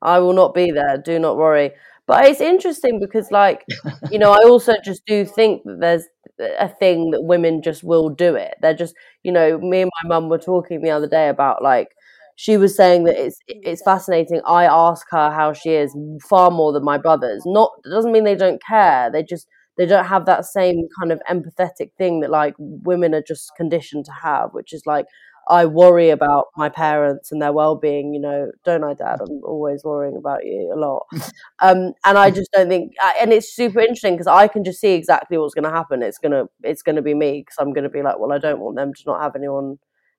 [0.00, 0.98] I will not be there.
[0.98, 1.72] Do not worry.
[2.06, 3.64] But it's interesting because, like,
[4.10, 6.04] you know, I also just do think that there's
[6.38, 8.54] a thing that women just will do it.
[8.60, 11.88] They're just, you know, me and my mum were talking the other day about like
[12.36, 13.60] she was saying that it's mm-hmm.
[13.62, 14.40] it's fascinating.
[14.46, 15.96] I ask her how she is
[16.28, 17.42] far more than my brothers.
[17.46, 19.10] Not it doesn't mean they don't care.
[19.10, 23.22] They just they don't have that same kind of empathetic thing that like women are
[23.22, 25.06] just conditioned to have, which is like
[25.48, 28.14] I worry about my parents and their well-being.
[28.14, 29.20] You know, don't I, Dad?
[29.20, 31.06] I'm always worrying about you a lot.
[31.62, 32.92] Um, and I just don't think.
[33.20, 36.02] And it's super interesting because I can just see exactly what's going to happen.
[36.02, 38.38] It's gonna it's going to be me because I'm going to be like, well, I
[38.38, 39.78] don't want them to not have anyone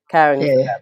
[0.09, 0.77] caring yeah.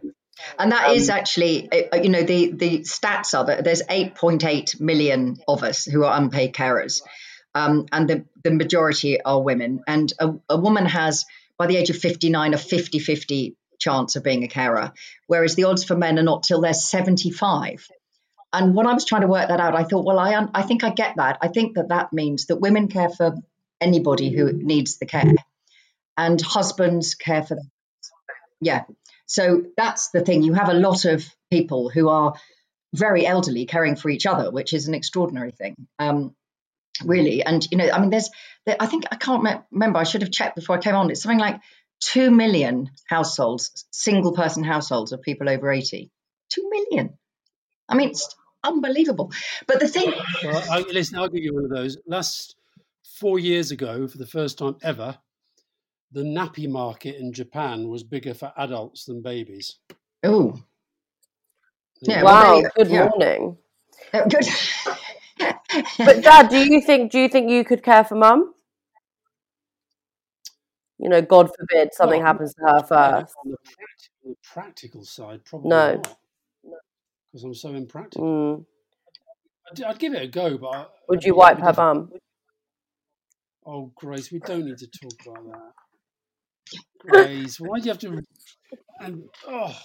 [0.57, 4.79] And that um, is actually, uh, you know, the the stats are that there's 8.8
[4.79, 7.01] million of us who are unpaid carers,
[7.53, 9.81] um, and the the majority are women.
[9.87, 11.25] And a, a woman has,
[11.57, 14.93] by the age of 59, a 50 50 chance of being a carer,
[15.27, 17.87] whereas the odds for men are not till they're 75.
[18.51, 20.83] And when I was trying to work that out, I thought, well, I, I think
[20.83, 21.39] I get that.
[21.41, 23.35] I think that that means that women care for
[23.81, 25.33] anybody who needs the care,
[26.17, 27.71] and husbands care for them.
[28.61, 28.83] Yeah.
[29.25, 30.43] So that's the thing.
[30.43, 32.33] You have a lot of people who are
[32.93, 35.75] very elderly caring for each other, which is an extraordinary thing.
[35.97, 36.35] Um,
[37.03, 37.43] really.
[37.43, 38.29] And, you know, I mean, there's,
[38.65, 41.09] there, I think, I can't remember, I should have checked before I came on.
[41.09, 41.59] It's something like
[42.11, 46.11] 2 million households, single person households of people over 80.
[46.49, 47.17] 2 million.
[47.87, 49.31] I mean, it's unbelievable.
[49.67, 50.13] But the thing.
[50.43, 51.97] Well, I, listen, I'll give you one of those.
[52.07, 52.55] Last
[53.19, 55.17] four years ago, for the first time ever,
[56.11, 59.77] the nappy market in Japan was bigger for adults than babies.
[60.23, 60.59] Oh.
[62.01, 62.61] Yeah, wow.
[62.61, 63.07] Well, good yeah.
[63.09, 63.57] morning.
[64.11, 64.45] Good.
[65.97, 68.53] but Dad, do you think do you think you could care for Mum?
[71.03, 73.35] You know, God forbid something well, happens to her first.
[73.43, 76.01] On the, practical, practical side, probably no,
[77.29, 78.25] because I'm so impractical.
[78.25, 78.65] Mm.
[79.69, 82.09] I'd, I'd, give it a go, but I, would I'd you wipe her bum?
[83.65, 85.82] Oh, Grace, we don't need to talk about that.
[86.99, 88.21] Grace, why do you have to?
[88.99, 89.77] And, oh,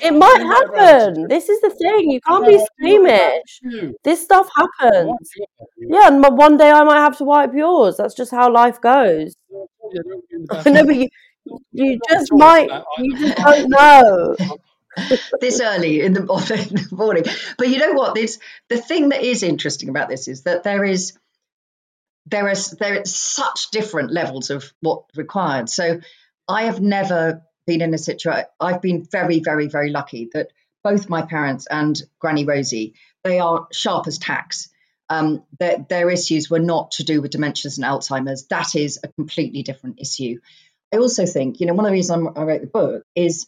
[0.00, 1.28] it might happen.
[1.28, 2.10] This is the thing.
[2.10, 3.92] You can't be squeamish.
[4.02, 5.30] This stuff happens.
[5.78, 7.96] Yeah, and one day I might have to wipe yours.
[7.96, 9.34] That's just how life goes.
[10.66, 11.08] no, but you,
[11.72, 12.68] you just might.
[12.98, 14.36] You just don't know.
[15.40, 17.24] this early in the morning.
[17.56, 18.14] But you know what?
[18.14, 21.18] This the thing that is interesting about this is that there is
[22.30, 25.68] there is there is such different levels of what required.
[25.68, 26.00] So
[26.48, 28.44] I have never been in a situation.
[28.60, 30.48] I've been very, very, very lucky that
[30.82, 34.68] both my parents and Granny Rosie they are sharp as tacks.
[35.10, 38.46] Um, their, their issues were not to do with dementias and Alzheimer's.
[38.48, 40.38] That is a completely different issue.
[40.92, 43.46] I also think, you know, one of the reasons I wrote the book is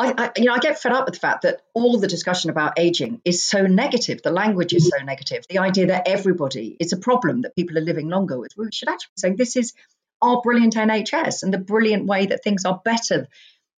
[0.00, 2.48] I, I, you know, I get fed up with the fact that all the discussion
[2.48, 4.22] about aging is so negative.
[4.22, 5.44] The language is so negative.
[5.48, 8.56] The idea that everybody is a problem that people are living longer with.
[8.56, 9.74] We should actually be saying this is
[10.22, 13.28] our brilliant NHS and the brilliant way that things are better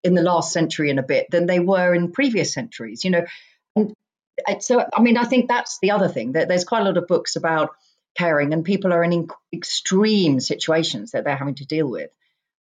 [0.03, 3.03] in the last century and a bit than they were in previous centuries.
[3.03, 3.25] You know,
[3.75, 3.95] and
[4.59, 6.33] so I mean, I think that's the other thing.
[6.33, 7.71] That there's quite a lot of books about
[8.15, 12.11] caring, and people are in extreme situations that they're having to deal with.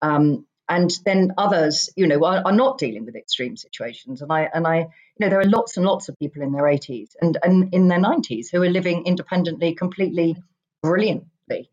[0.01, 4.21] Um, and then others, you know, are, are, not dealing with extreme situations.
[4.21, 4.87] And I and I, you
[5.19, 7.99] know, there are lots and lots of people in their 80s and, and in their
[7.99, 10.35] 90s who are living independently, completely
[10.81, 11.69] brilliantly.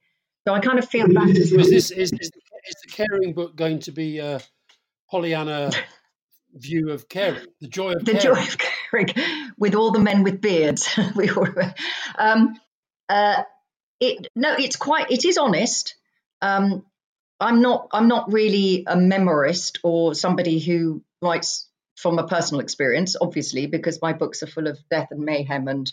[0.46, 1.28] So I kind of feel that.
[1.30, 2.30] Is this is, is, is
[2.84, 4.40] the caring book going to be a
[5.10, 5.70] Pollyanna
[6.54, 8.34] view of caring, the joy of the caring.
[8.34, 9.08] joy of caring,
[9.56, 10.88] with all the men with beards?
[11.16, 11.74] we were,
[12.18, 12.60] um,
[13.08, 13.42] uh,
[14.00, 15.10] it no, it's quite.
[15.10, 15.94] It is honest.
[16.40, 16.84] Um,
[17.42, 23.16] I'm not I'm not really a memorist or somebody who writes from a personal experience,
[23.20, 25.92] obviously, because my books are full of death and mayhem and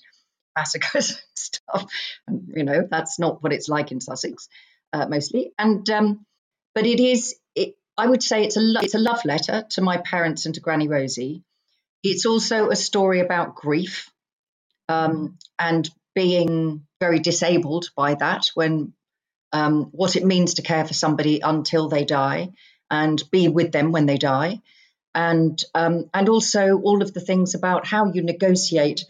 [0.57, 1.85] massacres and stuff.
[2.27, 4.49] And, you know, that's not what it's like in Sussex,
[4.93, 5.51] uh, mostly.
[5.57, 6.25] And um,
[6.73, 7.35] but it is.
[7.55, 10.55] It, I would say it's a lo- it's a love letter to my parents and
[10.55, 11.43] to Granny Rosie.
[12.03, 14.09] It's also a story about grief
[14.87, 18.93] um, and being very disabled by that when
[19.51, 22.49] um, what it means to care for somebody until they die
[22.89, 24.61] and be with them when they die,
[25.13, 29.05] and um, and also all of the things about how you negotiate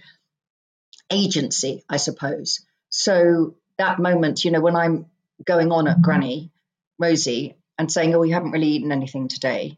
[1.12, 2.66] agency, I suppose.
[2.90, 5.06] So that moment, you know, when I'm
[5.46, 6.52] going on at Granny
[6.98, 9.78] Rosie and saying, "Oh, you haven't really eaten anything today,"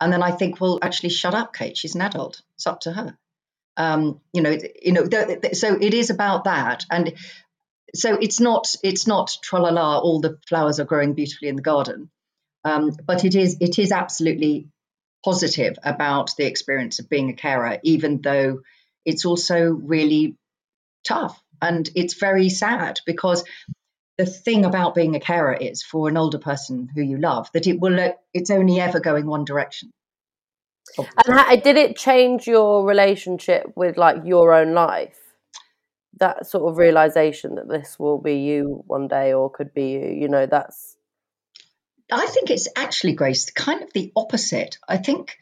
[0.00, 1.76] and then I think, "Well, actually, shut up, Kate.
[1.76, 2.42] She's an adult.
[2.54, 3.16] It's up to her."
[3.76, 5.08] Um, you know, you know.
[5.52, 7.14] So it is about that, and
[7.94, 12.10] so it's not it's not tralala all the flowers are growing beautifully in the garden
[12.64, 14.68] um, but it is it is absolutely
[15.24, 18.60] positive about the experience of being a carer even though
[19.04, 20.36] it's also really
[21.04, 23.44] tough and it's very sad because
[24.18, 27.66] the thing about being a carer is for an older person who you love that
[27.66, 29.90] it will it's only ever going one direction.
[30.98, 35.18] And how, did it change your relationship with like your own life?
[36.22, 40.16] That sort of realization that this will be you one day or could be you,
[40.22, 40.96] you know, that's.
[42.12, 44.78] I think it's actually, Grace, kind of the opposite.
[44.88, 45.36] I think,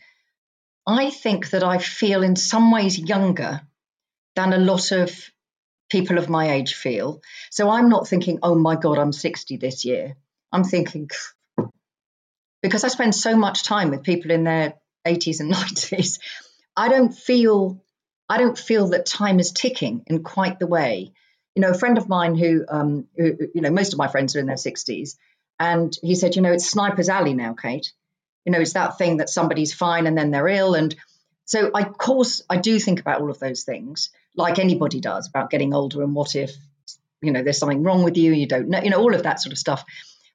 [0.87, 3.61] I think that I feel in some ways younger
[4.37, 5.11] than a lot of
[5.90, 7.21] people of my age feel.
[7.51, 10.16] So I'm not thinking, oh my God, I'm 60 this year.
[10.51, 11.11] I'm thinking,
[12.62, 14.75] because I spend so much time with people in their
[15.07, 16.21] 80s and 90s,
[16.75, 17.83] I don't feel
[18.31, 21.12] I don't feel that time is ticking in quite the way.
[21.57, 24.37] You know, a friend of mine who, um, who, you know, most of my friends
[24.37, 25.16] are in their 60s,
[25.59, 27.93] and he said, you know, it's sniper's alley now, Kate.
[28.47, 30.95] You know, it's that thing that somebody's fine and then they're ill, and
[31.45, 35.27] so I, of course, I do think about all of those things, like anybody does,
[35.27, 36.53] about getting older and what if,
[37.21, 39.40] you know, there's something wrong with you, you don't know, you know, all of that
[39.40, 39.85] sort of stuff.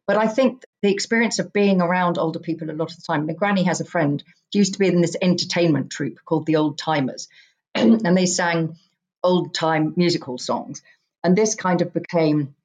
[0.08, 3.26] But I think the experience of being around older people a lot of the time.
[3.26, 4.22] My granny has a friend.
[4.52, 7.30] She used to be in this entertainment troupe called the Old Timers,
[8.06, 8.78] and they sang
[9.24, 10.82] old time musical songs.
[11.24, 12.56] And this kind of became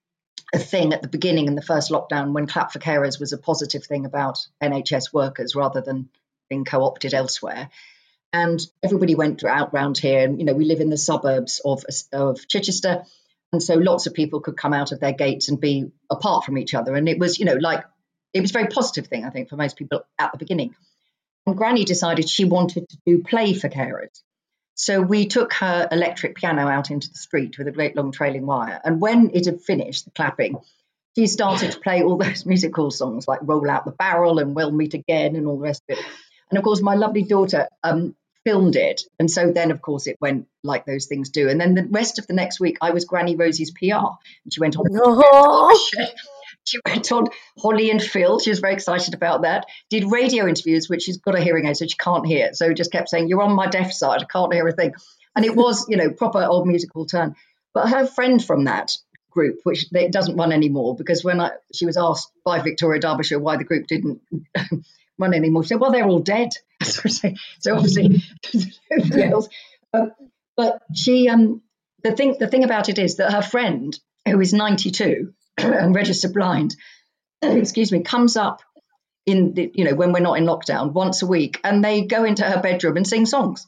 [0.53, 3.39] a thing at the beginning in the first lockdown when Clap for Carers was a
[3.39, 6.09] positive thing about NHS workers rather than
[6.49, 7.71] being co opted elsewhere.
[8.33, 10.21] And everybody went out round here.
[10.21, 13.05] And, you know, we live in the suburbs of, of Chichester.
[13.53, 16.57] And so lots of people could come out of their gates and be apart from
[16.57, 16.95] each other.
[16.95, 17.85] And it was, you know, like
[18.33, 20.77] it was a very positive thing, I think, for most people at the beginning.
[21.47, 24.23] And Granny decided she wanted to do play for carers.
[24.81, 28.47] So we took her electric piano out into the street with a great long trailing
[28.47, 28.81] wire.
[28.83, 30.59] And when it had finished, the clapping,
[31.17, 34.71] she started to play all those musical songs like Roll Out the Barrel and We'll
[34.71, 36.05] Meet Again and all the rest of it.
[36.51, 39.03] And of course, my lovely daughter um, filmed it.
[39.19, 41.49] And so then, of course, it went like those things do.
[41.49, 44.17] And then the rest of the next week, I was Granny Rosie's PR.
[44.45, 44.87] And she went on.
[44.93, 45.89] Oh.
[46.71, 47.27] She went on
[47.59, 48.39] Holly and Phil.
[48.39, 49.67] She was very excited about that.
[49.89, 52.53] Did radio interviews, which she's got a hearing aid, so she can't hear.
[52.53, 54.23] So just kept saying, You're on my deaf side.
[54.23, 54.95] I can't hear a thing.
[55.35, 57.37] And it was, you know, proper old musical turn.
[57.73, 58.97] But her friend from that
[59.31, 63.39] group, which it doesn't run anymore, because when I, she was asked by Victoria Derbyshire
[63.39, 64.21] why the group didn't
[65.19, 66.51] run anymore, she said, Well, they're all dead.
[66.83, 68.23] so obviously,
[70.57, 71.63] but she, um,
[72.03, 76.29] the thing, the thing about it is that her friend, who is 92 and register
[76.29, 76.77] blind,
[77.43, 78.63] excuse me, comes up
[79.27, 82.25] in the, you know when we're not in lockdown once a week, and they go
[82.25, 83.67] into her bedroom and sing songs.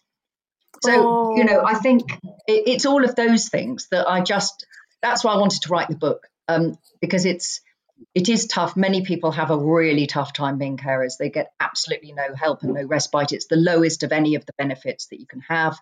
[0.82, 1.36] So oh.
[1.36, 2.12] you know, I think
[2.46, 4.66] it, it's all of those things that I just.
[5.02, 7.60] That's why I wanted to write the book um, because it's
[8.14, 8.76] it is tough.
[8.76, 11.16] Many people have a really tough time being carers.
[11.18, 13.32] They get absolutely no help and no respite.
[13.32, 15.78] It's the lowest of any of the benefits that you can have.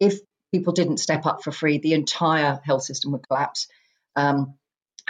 [0.00, 0.20] If
[0.52, 3.68] people didn't step up for free, the entire health system would collapse.
[4.16, 4.54] Um,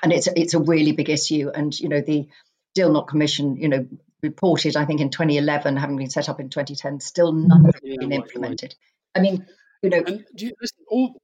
[0.02, 1.50] and it's it's a really big issue.
[1.54, 2.28] And you know the
[2.76, 3.87] Dilnot Commission, you know,
[4.22, 8.00] reported I think in 2011, having been set up in 2010, still none of it
[8.00, 8.74] been implemented.
[9.14, 9.46] I mean,
[9.83, 11.20] you know, and you, listen, all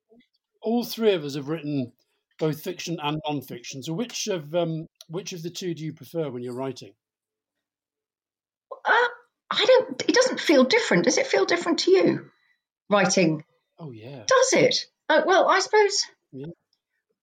[0.62, 1.92] all three of us have written
[2.38, 3.83] both fiction and non-fiction.
[3.83, 6.92] So which of um, which of the two do you prefer when you're writing?
[8.72, 9.09] Uh,
[9.50, 10.02] I don't.
[10.09, 11.04] It doesn't feel different.
[11.04, 12.30] Does it feel different to you?
[12.88, 13.44] Writing.
[13.78, 14.24] Oh yeah.
[14.26, 14.87] Does it?
[15.09, 16.06] Uh, well, I suppose.
[16.33, 16.46] Yeah.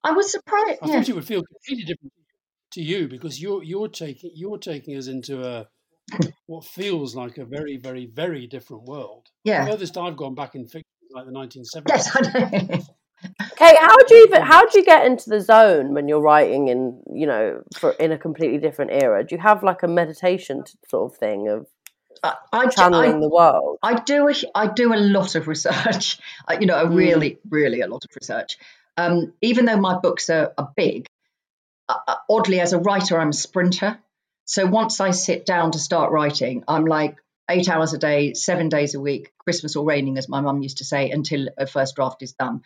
[0.08, 0.80] I was surprised.
[0.82, 0.94] I yeah.
[0.94, 2.14] thought it would feel completely different
[2.72, 5.68] to you because you're you're taking you're taking us into a
[6.46, 9.28] what feels like a very very very different world.
[9.44, 9.66] Yeah.
[9.66, 11.84] The furthest I've gone back in fiction like the 1970s.
[11.90, 12.84] Yes, I know.
[13.52, 16.70] Okay, how do you even how do you get into the zone when you're writing
[16.70, 19.26] in you know for in a completely different era?
[19.26, 21.68] Do you have like a meditation sort of thing of
[22.24, 23.78] I, channeling I, the world?
[23.84, 24.30] I do.
[24.30, 26.20] A, I do a lot of research.
[26.60, 26.96] you know, a hmm.
[26.96, 27.38] really, mm.
[27.50, 28.58] really a lot of research.
[28.98, 31.08] Um, even though my books are, are big,
[31.88, 34.00] uh, uh, oddly, as a writer, I'm a sprinter.
[34.46, 37.18] So once I sit down to start writing, I'm like
[37.50, 40.80] eight hours a day, seven days a week, Christmas or raining, as my mum used
[40.80, 42.62] to say, until a first draft is done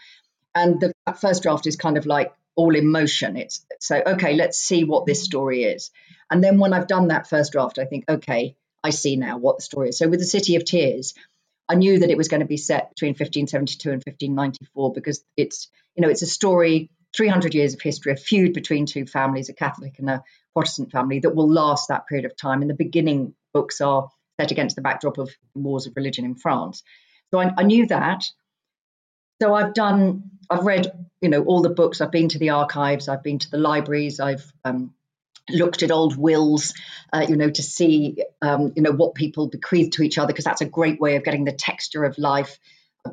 [0.55, 3.37] and the first draft is kind of like all in motion.
[3.37, 5.91] It's so okay, let's see what this story is.
[6.29, 9.57] And then when I've done that first draft, I think, okay, I see now what
[9.57, 9.97] the story is.
[9.97, 11.13] So with the City of Tears,
[11.71, 15.69] I knew that it was going to be set between 1572 and 1594 because it's
[15.95, 19.53] you know it's a story 300 years of history, a feud between two families, a
[19.53, 22.61] Catholic and a Protestant family, that will last that period of time.
[22.61, 24.09] And the beginning books are
[24.39, 26.83] set against the backdrop of wars of religion in France.
[27.31, 28.25] So I, I knew that.
[29.41, 30.91] So I've done, I've read,
[31.21, 31.99] you know, all the books.
[31.99, 33.07] I've been to the archives.
[33.07, 34.19] I've been to the libraries.
[34.19, 34.93] I've um,
[35.49, 36.73] looked at old wills,
[37.11, 40.45] uh, you know, to see, um, you know, what people bequeathed to each other, because
[40.45, 42.59] that's a great way of getting the texture of life.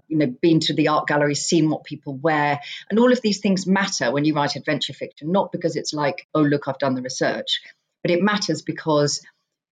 [0.07, 2.61] you know, been to the art gallery, seen what people wear,
[2.91, 5.33] and all of these things matter when you write adventure fiction.
[5.33, 7.62] Not because it's like, oh look, I've done the research,
[8.03, 9.24] but it matters because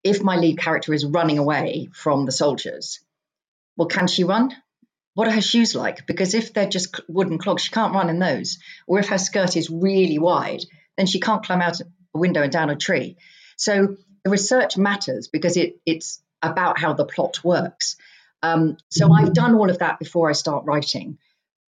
[0.03, 3.01] if my lead character is running away from the soldiers,
[3.77, 4.55] well, can she run?
[5.15, 6.07] What are her shoes like?
[6.07, 8.59] Because if they're just wooden clogs, she can't run in those.
[8.87, 10.63] Or if her skirt is really wide,
[10.97, 11.81] then she can't climb out
[12.17, 13.17] a window and down a tree.
[13.57, 17.97] So the research matters because it, it's about how the plot works.
[18.43, 21.19] Um, so I've done all of that before I start writing,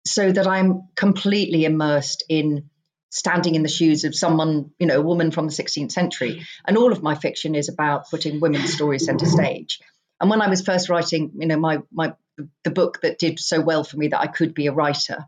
[0.05, 2.69] so that I'm completely immersed in
[3.09, 6.45] standing in the shoes of someone, you know, a woman from the 16th century.
[6.67, 9.79] And all of my fiction is about putting women's stories center stage.
[10.19, 12.13] And when I was first writing, you know, my my
[12.63, 15.25] the book that did so well for me that I could be a writer,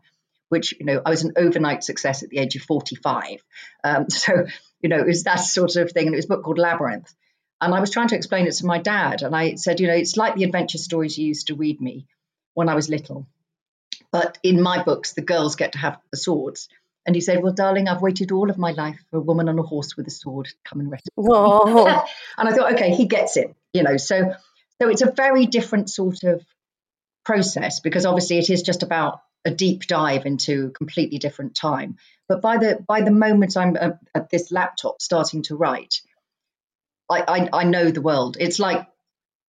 [0.48, 3.42] which you know I was an overnight success at the age of 45.
[3.84, 4.46] Um, so
[4.80, 7.14] you know it was that sort of thing, and it was a book called Labyrinth.
[7.60, 9.94] And I was trying to explain it to my dad, and I said, you know,
[9.94, 12.06] it's like the adventure stories you used to read me
[12.54, 13.26] when I was little,
[14.12, 16.68] but in my books the girls get to have the swords.
[17.06, 19.58] And he said, Well, darling, I've waited all of my life for a woman on
[19.58, 21.24] a horse with a sword to come and rescue me.
[22.36, 23.96] and I thought, okay, he gets it, you know.
[23.96, 24.34] So
[24.80, 26.44] so it's a very different sort of
[27.24, 31.96] process because obviously it is just about a deep dive into a completely different time.
[32.28, 36.02] But by the by the moment I'm at, at this laptop starting to write,
[37.10, 38.36] I, I, I know the world.
[38.38, 38.86] It's like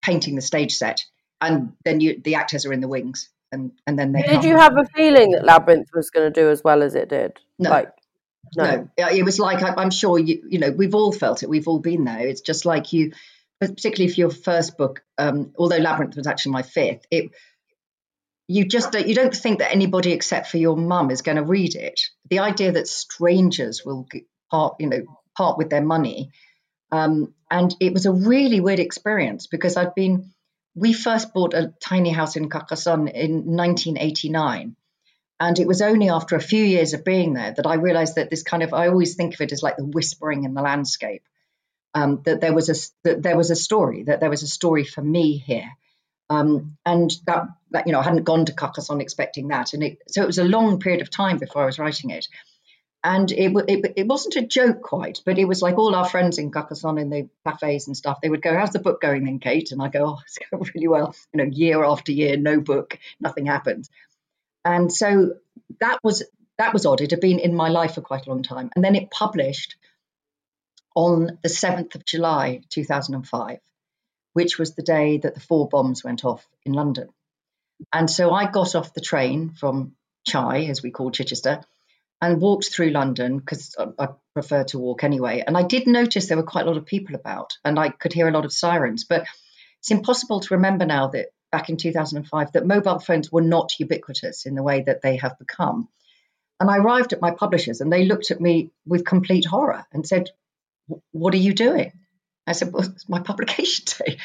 [0.02, 1.04] painting the stage set,
[1.42, 4.22] and then you the actors are in the wings, and and then they.
[4.22, 4.46] Did come.
[4.46, 7.40] you have a feeling that Labyrinth was going to do as well as it did?
[7.58, 7.70] No.
[7.70, 7.92] Like,
[8.56, 8.90] no.
[8.98, 9.08] no.
[9.10, 11.50] It was like I, I'm sure you you know we've all felt it.
[11.50, 12.20] We've all been there.
[12.20, 13.12] It's just like you
[13.60, 17.32] particularly for your first book, um, although Labyrinth was actually my fifth, it
[18.50, 21.44] you just don't, you don't think that anybody except for your mum is going to
[21.44, 22.02] read it.
[22.30, 24.08] The idea that strangers will
[24.50, 25.04] part, you know,
[25.38, 26.32] part with their money,
[26.92, 30.34] um, and it was a really weird experience because I'd been.
[30.76, 34.76] We first bought a tiny house in Carcassonne in 1989.
[35.42, 38.30] And it was only after a few years of being there that I realized that
[38.30, 41.24] this kind of, I always think of it as like the whispering in the landscape
[41.94, 44.84] um, that there was a that there was a story that there was a story
[44.84, 45.70] for me here,
[46.30, 50.00] um, and that, that you know I hadn't gone to Carcassonne expecting that, and it,
[50.08, 52.28] so it was a long period of time before I was writing it,
[53.04, 56.38] and it, it it wasn't a joke quite, but it was like all our friends
[56.38, 58.20] in Carcassonne in the cafes and stuff.
[58.22, 60.70] They would go, "How's the book going then, Kate?" And I go, "Oh, it's going
[60.76, 63.90] really well." You know, year after year, no book, nothing happened,
[64.64, 65.36] and so
[65.80, 66.24] that was
[66.58, 67.02] that was odd.
[67.02, 69.78] It had been in my life for quite a long time, and then it published
[70.96, 73.60] on the 7th of July 2005,
[74.34, 77.10] which was the day that the four bombs went off in London.
[77.94, 79.96] And so I got off the train from
[80.30, 81.62] Chi, as we call Chichester,
[82.22, 85.44] and walked through London because I prefer to walk anyway.
[85.46, 88.14] And I did notice there were quite a lot of people about, and I could
[88.14, 89.06] hear a lot of sirens.
[89.06, 89.26] But
[89.80, 94.46] it's impossible to remember now that back in 2005 that mobile phones were not ubiquitous
[94.46, 95.88] in the way that they have become.
[96.60, 100.06] And I arrived at my publishers and they looked at me with complete horror and
[100.06, 100.30] said,
[101.12, 101.94] what are you doing?
[102.50, 104.18] I said, well, it's my publication day.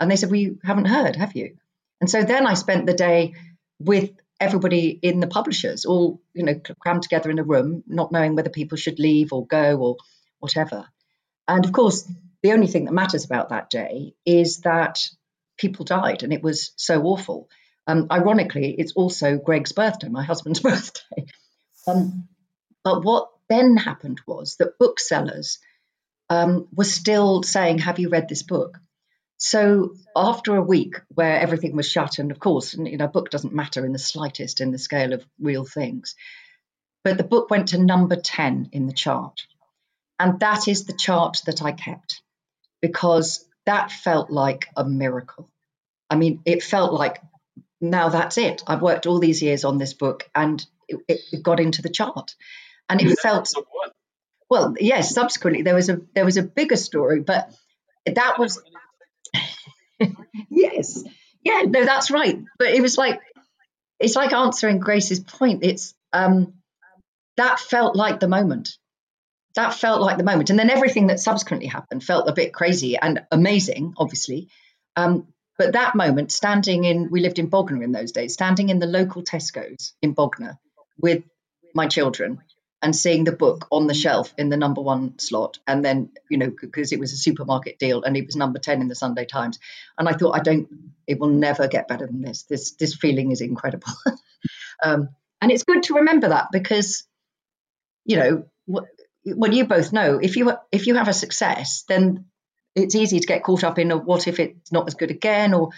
[0.00, 1.56] And they said, you haven't heard, have you?
[2.00, 3.34] And so then I spent the day
[3.78, 4.10] with
[4.40, 8.50] everybody in the publishers, all, you know, crammed together in a room, not knowing whether
[8.50, 9.96] people should leave or go or
[10.38, 10.86] whatever.
[11.46, 12.08] And of course,
[12.42, 15.00] the only thing that matters about that day is that
[15.56, 17.48] people died and it was so awful.
[17.86, 21.26] Um, ironically, it's also Greg's birthday, my husband's birthday.
[21.86, 22.28] Um,
[22.84, 25.58] but what then happened was that booksellers
[26.30, 28.78] um, was still saying, Have you read this book?
[29.38, 33.30] So after a week where everything was shut, and of course, you know, a book
[33.30, 36.16] doesn't matter in the slightest in the scale of real things,
[37.04, 39.46] but the book went to number 10 in the chart.
[40.18, 42.20] And that is the chart that I kept
[42.82, 45.48] because that felt like a miracle.
[46.10, 47.22] I mean, it felt like
[47.80, 48.62] now that's it.
[48.66, 52.34] I've worked all these years on this book and it, it got into the chart.
[52.88, 53.52] And it felt
[54.50, 57.52] well, yes, subsequently there was a there was a bigger story, but
[58.06, 58.62] that was
[60.50, 61.04] yes,
[61.42, 62.38] yeah, no, that's right.
[62.58, 63.20] But it was like
[63.98, 65.64] it's like answering Grace's point.
[65.64, 66.54] It's um
[67.36, 68.76] that felt like the moment.
[69.54, 72.96] That felt like the moment, and then everything that subsequently happened felt a bit crazy
[72.96, 74.48] and amazing, obviously.
[74.94, 78.78] Um, but that moment, standing in, we lived in Bognor in those days, standing in
[78.78, 80.58] the local Tesco's in Bognor
[81.00, 81.24] with
[81.74, 82.38] my children,
[82.80, 86.38] and seeing the book on the shelf in the number one slot and then you
[86.38, 89.24] know because it was a supermarket deal and it was number 10 in the sunday
[89.24, 89.58] times.
[89.98, 90.68] And i thought i don't
[91.06, 92.42] it will never get better than this.
[92.44, 93.92] This this feeling is incredible.
[94.80, 95.08] Um,
[95.40, 97.02] and it's good to remember that because
[98.04, 102.26] you know well you both know if you if you have a success then
[102.76, 105.52] it's easy to get caught up in a what if it's not as good again
[105.52, 105.70] or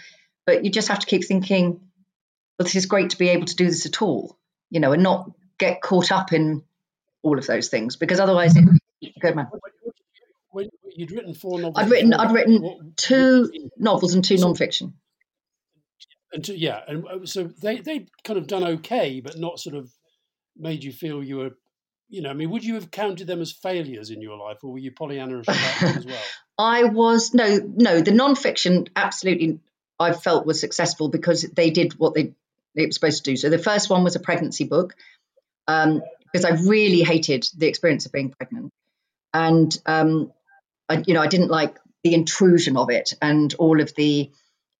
[0.45, 1.81] but you just have to keep thinking
[2.61, 4.37] but this is great to be able to do this at all,
[4.69, 6.61] you know, and not get caught up in
[7.23, 9.47] all of those things because otherwise, it, good man.
[10.51, 11.75] When you'd written four novels.
[11.77, 14.93] I'd written I'd written two novels and two So- non-fiction.
[16.33, 19.75] and two, yeah, and uh, so they they kind of done okay, but not sort
[19.75, 19.91] of
[20.57, 21.51] made you feel you were,
[22.09, 24.73] you know, I mean, would you have counted them as failures in your life, or
[24.73, 26.19] were you Pollyanna as well?
[26.57, 29.59] I was no no the non-fiction absolutely
[29.99, 32.33] I felt was successful because they did what they
[32.75, 33.37] they were supposed to do.
[33.37, 34.95] So the first one was a pregnancy book
[35.67, 36.01] um,
[36.31, 38.71] because I really hated the experience of being pregnant,
[39.33, 40.31] and um,
[40.89, 44.31] I, you know I didn't like the intrusion of it and all of the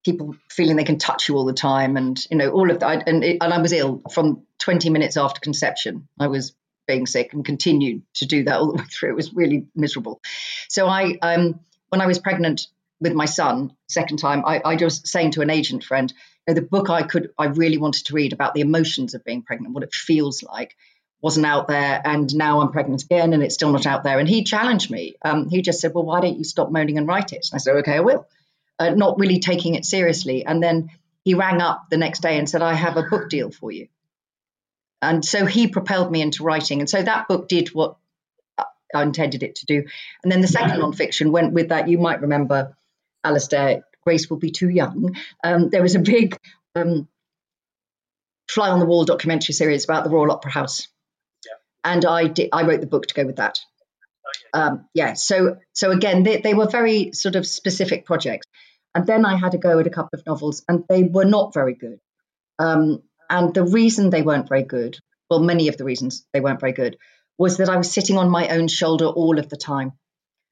[0.04, 3.08] people feeling they can touch you all the time and you know all of that
[3.08, 6.08] and it, and I was ill from 20 minutes after conception.
[6.20, 6.56] I was
[6.88, 9.12] being sick and continued to do that all the way through.
[9.12, 10.22] It was really miserable.
[10.70, 12.68] So I um when I was pregnant
[12.99, 16.12] with my son second time I, I was saying to an agent friend
[16.47, 19.24] you know, the book I could I really wanted to read about the emotions of
[19.24, 20.76] being pregnant what it feels like
[21.22, 24.28] wasn't out there and now I'm pregnant again and it's still not out there and
[24.28, 27.32] he challenged me um, he just said well why don't you stop moaning and write
[27.32, 28.28] it and I said okay I will
[28.82, 30.44] uh, not really taking it seriously.
[30.44, 30.90] And then
[31.24, 33.88] he rang up the next day and said, I have a book deal for you.
[35.04, 36.80] And so he propelled me into writing.
[36.80, 37.98] And so that book did what
[38.58, 39.86] I intended it to do.
[40.24, 41.90] And then the second nonfiction went with that.
[41.90, 42.76] You might remember,
[43.24, 45.16] Alastair, Grace will be too young.
[45.44, 46.36] Um, there was a big
[46.76, 47.08] um,
[48.50, 50.88] fly on the wall documentary series about the Royal Opera House.
[51.84, 53.60] And I did, I wrote the book to go with that.
[54.54, 58.48] Um, yeah, so so again, they, they were very sort of specific projects.
[58.94, 61.54] And then I had a go at a couple of novels, and they were not
[61.54, 62.00] very good.
[62.60, 66.60] Um, and the reason they weren't very good, well, many of the reasons they weren't
[66.60, 66.98] very good,
[67.38, 69.94] was that I was sitting on my own shoulder all of the time.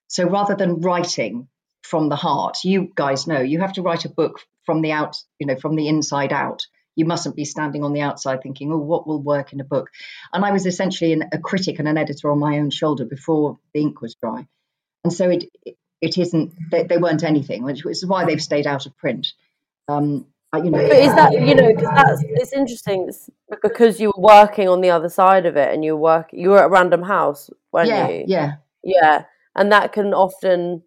[0.07, 1.49] So rather than writing
[1.83, 5.17] from the heart, you guys know you have to write a book from the out,
[5.37, 6.65] you know, from the inside out.
[6.99, 9.89] You mustn't be standing on the outside thinking, oh, what will work in a book?
[10.33, 13.57] And I was essentially an, a critic and an editor on my own shoulder before
[13.73, 14.45] the ink was dry.
[15.03, 15.45] And so it,
[16.01, 19.27] it, isn't, they, they weren't anything, which is why they've stayed out of print.
[19.87, 20.25] Um,
[20.55, 23.29] you know, But is that you know because that's it's interesting it's
[23.61, 26.49] because you were working on the other side of it and you were work you
[26.49, 28.23] were at Random House, weren't yeah, you?
[28.25, 29.25] yeah, Yeah,
[29.55, 30.81] and that can often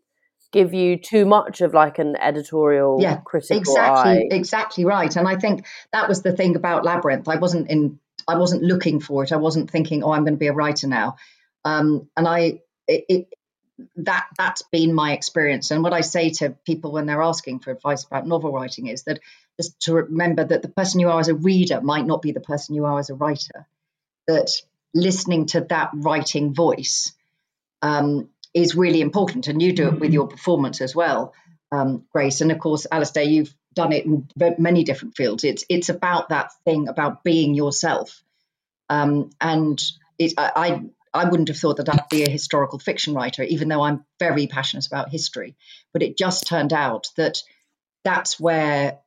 [0.52, 4.28] give you too much of like an editorial yeah, critical exactly, eye.
[4.30, 5.16] exactly right.
[5.16, 7.26] And I think that was the thing about Labyrinth.
[7.26, 7.98] I wasn't in,
[8.28, 9.32] I wasn't looking for it.
[9.32, 11.16] I wasn't thinking, oh, I'm going to be a writer now.
[11.64, 13.28] Um, and I, it, it,
[13.96, 15.70] that that's been my experience.
[15.70, 19.04] And what I say to people when they're asking for advice about novel writing is
[19.04, 19.20] that
[19.60, 22.40] just to remember that the person you are as a reader might not be the
[22.40, 23.66] person you are as a writer.
[24.28, 24.50] That
[24.94, 27.12] listening to that writing voice
[27.80, 31.34] um, is really important, and you do it with your performance as well,
[31.70, 32.40] um, Grace.
[32.40, 34.28] And of course, Alastair, you've done it in
[34.58, 35.44] many different fields.
[35.44, 38.22] It's it's about that thing about being yourself,
[38.88, 39.82] um, and
[40.18, 43.68] it, I, I I wouldn't have thought that I'd be a historical fiction writer, even
[43.68, 45.56] though I'm very passionate about history.
[45.92, 47.38] But it just turned out that
[48.04, 48.98] that's where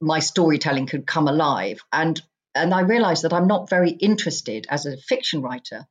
[0.00, 2.20] my storytelling could come alive, and
[2.54, 5.86] and I realised that I'm not very interested as a fiction writer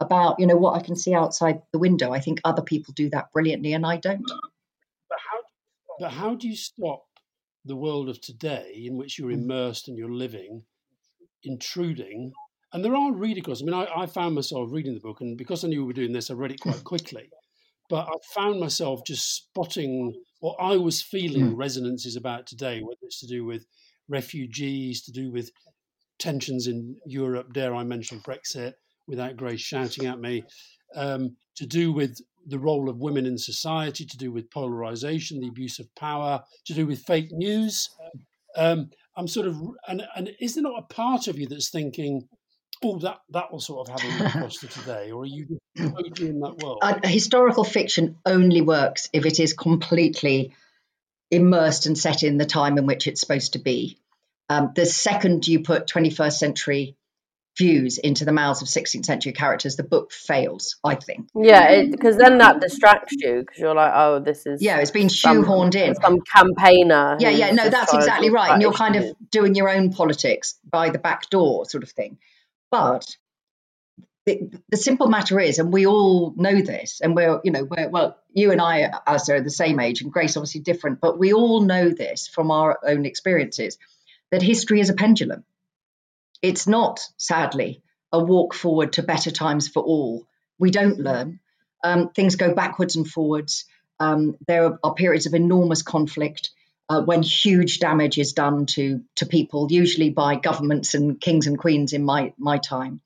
[0.00, 2.12] about you know what I can see outside the window.
[2.12, 4.22] I think other people do that brilliantly, and I don't.
[4.26, 5.38] But how,
[5.98, 7.04] but how do you stop
[7.64, 9.42] the world of today in which you're mm.
[9.42, 10.62] immersed and you're living
[11.44, 12.32] intruding?
[12.72, 15.64] And there are reader I mean, I, I found myself reading the book, and because
[15.64, 17.30] I knew we were doing this, I read it quite quickly.
[17.88, 21.56] But I found myself just spotting what I was feeling mm.
[21.56, 23.64] resonances about today, whether it's to do with
[24.08, 25.50] refugees, to do with
[26.18, 28.74] tensions in Europe, dare I mention Brexit,
[29.08, 30.44] without Grace shouting at me,
[30.94, 35.48] um, to do with the role of women in society, to do with polarization, the
[35.48, 37.90] abuse of power, to do with fake news.
[38.56, 42.28] Um, I'm sort of, and, and is there not a part of you that's thinking,
[42.84, 45.10] oh, that, that will sort of have a across to today?
[45.10, 46.78] Or are you totally in that world?
[46.82, 50.54] Uh, historical fiction only works if it is completely
[51.30, 53.98] immersed and set in the time in which it's supposed to be.
[54.48, 56.96] Um, the second you put 21st century
[57.58, 61.28] views into the mouths of 16th century characters, the book fails, I think.
[61.34, 65.10] Yeah, because then that distracts you because you're like, oh, this is Yeah, it's been
[65.10, 65.94] some- shoehorned in.
[65.96, 67.16] some campaigner.
[67.20, 68.52] Yeah, yeah, no, that's exactly right.
[68.52, 72.18] And you're kind of doing your own politics by the back door, sort of thing.
[72.70, 73.04] But
[74.26, 77.88] the, the simple matter is, and we all know this, and we're, you know, we're,
[77.88, 81.32] well, you and I, as are the same age, and Grace obviously different, but we
[81.32, 83.78] all know this from our own experiences
[84.30, 85.44] that history is a pendulum.
[86.40, 87.82] It's not, sadly,
[88.12, 90.26] a walk forward to better times for all.
[90.58, 91.40] We don't learn.
[91.84, 93.64] Um, things go backwards and forwards.
[94.00, 96.50] Um, there are, periods of enormous conflict.
[96.88, 101.58] uh, when huge damage is done to to people, usually by governments and kings and
[101.58, 103.00] queens in my my time.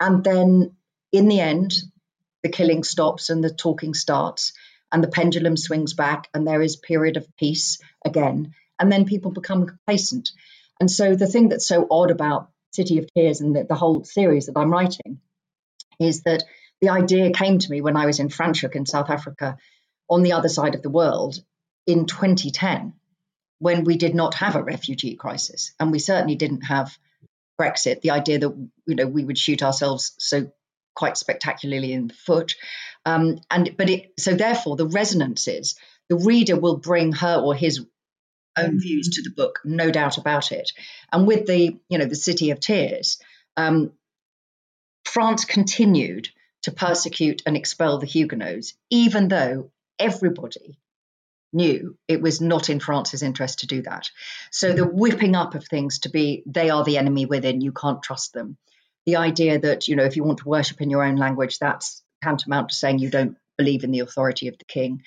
[0.00, 0.76] And then
[1.10, 1.74] in the end,
[2.42, 4.52] the killing stops and the talking starts,
[4.92, 9.32] and the pendulum swings back, and there is period of peace again, and then people
[9.32, 10.30] become complacent.
[10.80, 14.04] And so the thing that's so odd about City of Tears and the, the whole
[14.04, 15.20] series that I'm writing
[15.98, 16.44] is that
[16.80, 19.56] the idea came to me when I was in Franschhoek in South Africa
[20.08, 21.42] on the other side of the world
[21.86, 22.94] in 2010
[23.58, 26.96] when we did not have a refugee crisis and we certainly didn't have
[27.60, 30.50] Brexit the idea that you know we would shoot ourselves so
[30.94, 32.54] quite spectacularly in the foot.
[33.04, 35.76] Um, and but it so therefore the resonances
[36.08, 37.84] the reader will bring her or his
[38.64, 40.72] own views to the book no doubt about it
[41.12, 43.18] and with the you know the city of tears
[43.56, 43.92] um,
[45.04, 46.28] France continued
[46.62, 50.78] to persecute and expel the Huguenots, even though everybody
[51.52, 54.10] knew it was not in France's interest to do that.
[54.50, 58.02] So the whipping up of things to be they are the enemy within, you can't
[58.02, 58.58] trust them.
[59.06, 62.02] The idea that, you know, if you want to worship in your own language, that's
[62.22, 65.02] tantamount to saying you don't believe in the authority of the king.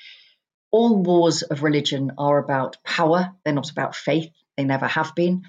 [0.71, 5.43] All wars of religion are about power, they're not about faith, they never have been.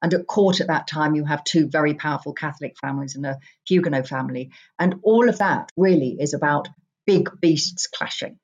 [0.00, 3.38] And at court at that time, you have two very powerful Catholic families and a
[3.66, 4.52] Huguenot family.
[4.78, 6.68] And all of that really is about
[7.04, 8.38] big beasts clashing.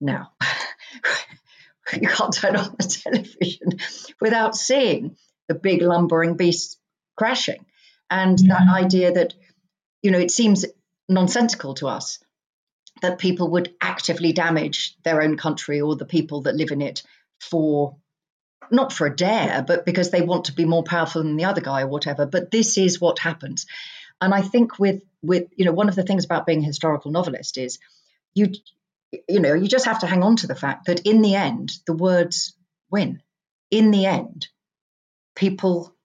[0.00, 0.32] Now,
[1.92, 3.78] you can't turn on the television
[4.20, 5.16] without seeing
[5.48, 6.76] the big lumbering beasts
[7.16, 7.64] crashing.
[8.10, 9.34] And that idea that,
[10.02, 10.64] you know, it seems
[11.08, 12.18] nonsensical to us
[13.02, 17.02] that people would actively damage their own country or the people that live in it
[17.40, 17.96] for
[18.70, 21.60] not for a dare, but because they want to be more powerful than the other
[21.60, 22.26] guy or whatever.
[22.26, 23.66] But this is what happens.
[24.20, 27.10] And I think with with you know one of the things about being a historical
[27.10, 27.78] novelist is
[28.34, 28.52] you
[29.28, 31.72] you know you just have to hang on to the fact that in the end
[31.86, 32.54] the words
[32.90, 33.22] win.
[33.70, 34.46] In the end,
[35.34, 35.95] people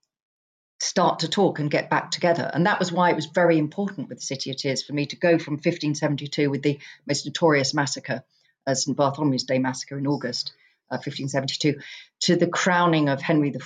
[0.81, 2.49] start to talk and get back together.
[2.51, 5.05] And that was why it was very important with the City of Tears for me
[5.07, 8.23] to go from 1572 with the most notorious massacre,
[8.65, 8.97] uh, St.
[8.97, 10.53] Bartholomew's Day massacre in August,
[10.89, 11.81] 1572, uh,
[12.21, 13.63] to the crowning of Henry IV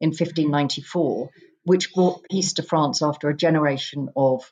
[0.00, 1.30] in 1594,
[1.64, 4.50] which brought peace to France after a generation of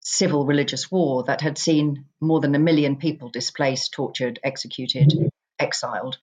[0.00, 5.12] civil religious war that had seen more than a million people displaced, tortured, executed,
[5.58, 6.18] exiled.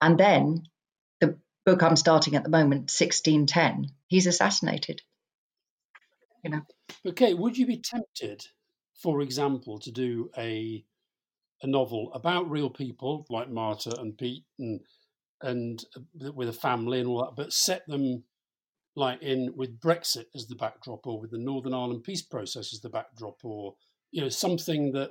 [0.00, 0.77] And then the
[1.68, 5.02] book I'm starting at the moment, 1610, he's assassinated.
[6.42, 6.60] You know.
[7.06, 8.46] Okay, would you be tempted,
[9.02, 10.84] for example, to do a
[11.60, 14.80] a novel about real people like Martha and Pete and
[15.42, 18.22] and uh, with a family and all that, but set them
[18.96, 22.80] like in with Brexit as the backdrop, or with the Northern Ireland peace process as
[22.80, 23.74] the backdrop, or
[24.10, 25.10] you know something that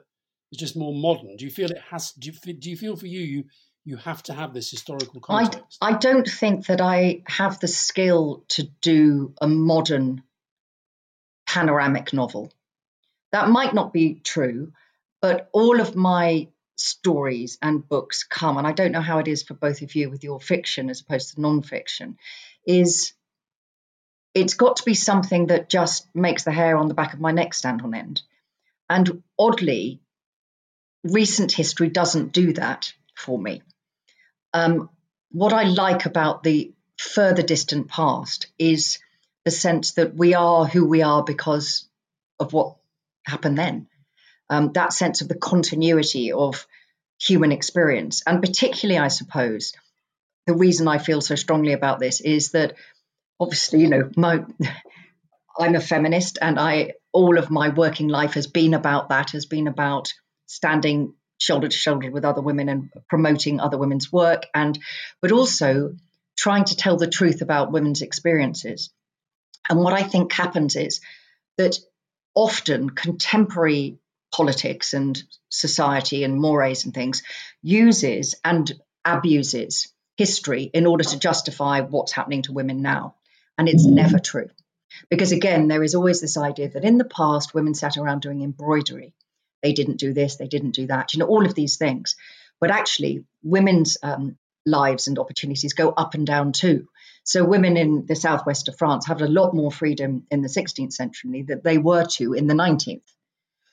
[0.52, 1.36] is just more modern.
[1.36, 2.14] Do you feel it has?
[2.14, 3.44] Do you, do you feel for you you
[3.88, 5.78] you have to have this historical context?
[5.82, 10.24] I I don't think that I have the skill to do a modern
[11.48, 12.52] panoramic novel.
[13.32, 14.74] That might not be true.
[15.22, 19.44] But all of my stories and books come, and I don't know how it is
[19.44, 22.18] for both of you with your fiction as opposed to non-fiction,
[22.66, 23.14] is
[24.34, 27.32] it's got to be something that just makes the hair on the back of my
[27.32, 28.22] neck stand on end.
[28.90, 30.02] And oddly,
[31.06, 33.62] recent history doesn't do that for me.
[34.54, 34.90] Um,
[35.32, 39.00] what I like about the further distant past is
[39.46, 41.88] the sense that we are who we are because
[42.40, 42.76] of what
[43.26, 43.88] happened then
[44.50, 46.66] um, that sense of the continuity of
[47.20, 48.24] human experience.
[48.26, 49.74] And particularly, I suppose,
[50.46, 52.74] the reason I feel so strongly about this is that
[53.40, 54.46] obviously, you know, my,
[55.60, 59.46] I'm a feminist and I all of my working life has been about that, has
[59.46, 60.14] been about
[60.46, 64.78] standing shoulder to shoulder with other women and promoting other women's work and
[65.22, 65.96] but also
[66.36, 68.92] trying to tell the truth about women's experiences.
[69.70, 71.02] And what I think happens is
[71.58, 71.78] that
[72.36, 73.98] often contemporary
[74.32, 77.24] politics and society and mores and things
[77.62, 78.72] uses and
[79.04, 83.16] abuses history in order to justify what's happening to women now.
[83.58, 84.50] And it's never true.
[85.10, 88.42] Because again, there is always this idea that in the past, women sat around doing
[88.42, 89.14] embroidery.
[89.68, 92.16] They didn't do this, they didn't do that, you know, all of these things.
[92.62, 96.88] But actually, women's um, lives and opportunities go up and down too.
[97.26, 100.94] So women in the southwest of France have a lot more freedom in the 16th
[100.94, 103.02] century than they were to in the 19th.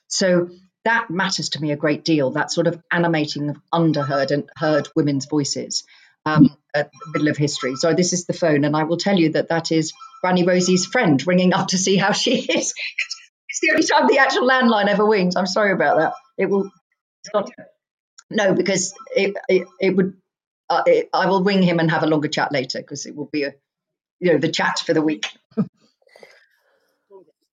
[0.09, 0.49] So
[0.83, 2.31] that matters to me a great deal.
[2.31, 5.85] That sort of animating of underheard and heard women's voices
[6.25, 7.77] um, at the middle of history.
[7.77, 10.85] So this is the phone, and I will tell you that that is Granny Rosie's
[10.85, 12.73] friend ringing up to see how she is.
[13.55, 15.35] It's the only time the actual landline ever rings.
[15.35, 16.13] I'm sorry about that.
[16.37, 16.69] It will.
[17.33, 17.49] Not.
[18.29, 20.15] No, because it, it, it would
[20.69, 20.83] uh,
[21.13, 23.53] I will ring him and have a longer chat later because it will be a,
[24.19, 25.27] you know, the chat for the week.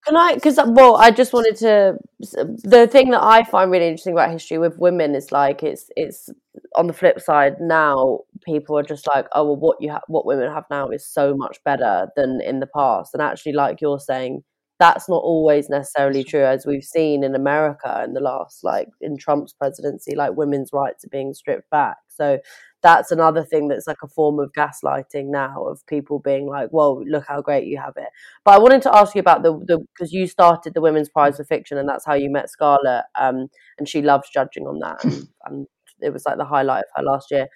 [0.05, 0.35] Can I?
[0.35, 1.97] Because well, I just wanted to.
[2.19, 6.29] The thing that I find really interesting about history with women is like it's it's
[6.75, 10.27] on the flip side now people are just like oh well what you ha- what
[10.27, 14.01] women have now is so much better than in the past and actually like you're
[14.01, 14.43] saying
[14.83, 19.17] that's not always necessarily true as we've seen in america in the last like in
[19.17, 21.97] trump's presidency like women's rights are being stripped back.
[22.09, 22.39] So
[22.83, 27.03] that's another thing that's like a form of gaslighting now of people being like well
[27.07, 28.09] look how great you have it.
[28.45, 29.53] But i wanted to ask you about the
[29.95, 33.49] because you started the women's prize for fiction and that's how you met scarlett um,
[33.79, 35.67] and she loves judging on that and, and
[36.01, 37.47] it was like the highlight of her last year.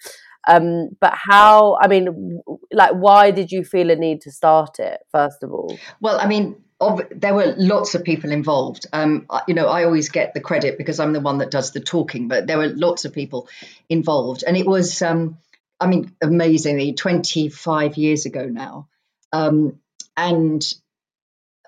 [0.47, 5.01] Um, but how i mean like why did you feel a need to start it
[5.11, 5.77] first of all?
[5.99, 8.85] Well i mean of, there were lots of people involved.
[8.93, 11.79] Um, you know, I always get the credit because I'm the one that does the
[11.79, 13.47] talking, but there were lots of people
[13.89, 15.37] involved, and it was, um,
[15.79, 18.87] I mean, amazingly 25 years ago now,
[19.31, 19.79] um,
[20.15, 20.63] and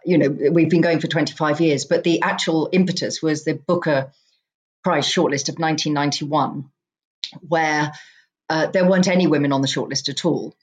[0.05, 4.11] you know, we've been going for 25 years, but the actual impetus was the Booker
[4.83, 6.69] Prize shortlist of 1991,
[7.47, 7.91] where
[8.49, 10.55] uh, there weren't any women on the shortlist at all.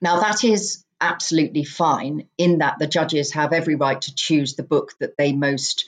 [0.00, 4.62] Now that is absolutely fine in that the judges have every right to choose the
[4.62, 5.86] book that they most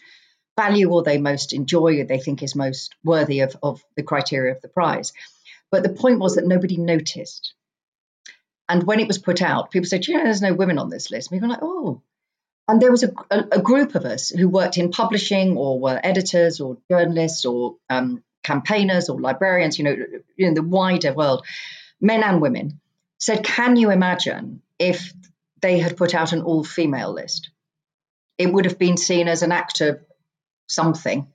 [0.56, 4.54] value or they most enjoy or they think is most worthy of, of the criteria
[4.54, 5.12] of the prize.
[5.70, 7.54] But the point was that nobody noticed.
[8.68, 11.10] And when it was put out, people said, you know, there's no women on this
[11.10, 11.30] list.
[11.30, 12.02] And we were like, oh.
[12.68, 16.00] And there was a, a, a, group of us who worked in publishing or were
[16.02, 19.96] editors or journalists or um, campaigners or librarians, you know,
[20.38, 21.44] in the wider world,
[22.00, 22.80] men and women,
[23.23, 25.12] said, can you imagine if
[25.62, 27.51] they had put out an all female list.
[28.37, 30.01] It would have been seen as an act of
[30.66, 31.29] something.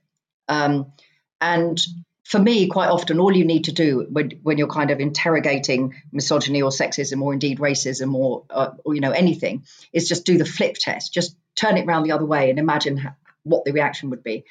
[0.48, 0.92] Um,
[1.40, 1.80] and
[2.24, 5.94] for me, quite often, all you need to do when, when you're kind of interrogating
[6.12, 10.36] misogyny or sexism or indeed racism or, uh, or, you know anything is just do
[10.36, 11.14] the flip test.
[11.14, 13.10] Just turn it around the other way and imagine
[13.44, 14.44] what the reaction would be.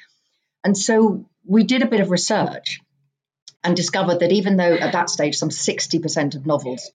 [0.64, 2.80] And so we did a bit of research
[3.62, 6.90] and discovered that even though at that stage some 60% of novels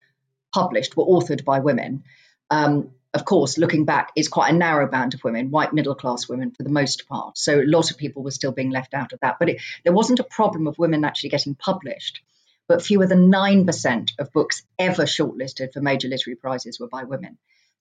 [0.54, 2.04] published were authored by women.
[2.50, 6.28] Um, of course, looking back, it's quite a narrow band of women, white middle class
[6.28, 7.38] women for the most part.
[7.38, 9.38] So a lot of people were still being left out of that.
[9.40, 12.22] But it, there wasn't a problem of women actually getting published.
[12.68, 17.38] But fewer than 9% of books ever shortlisted for major literary prizes were by women.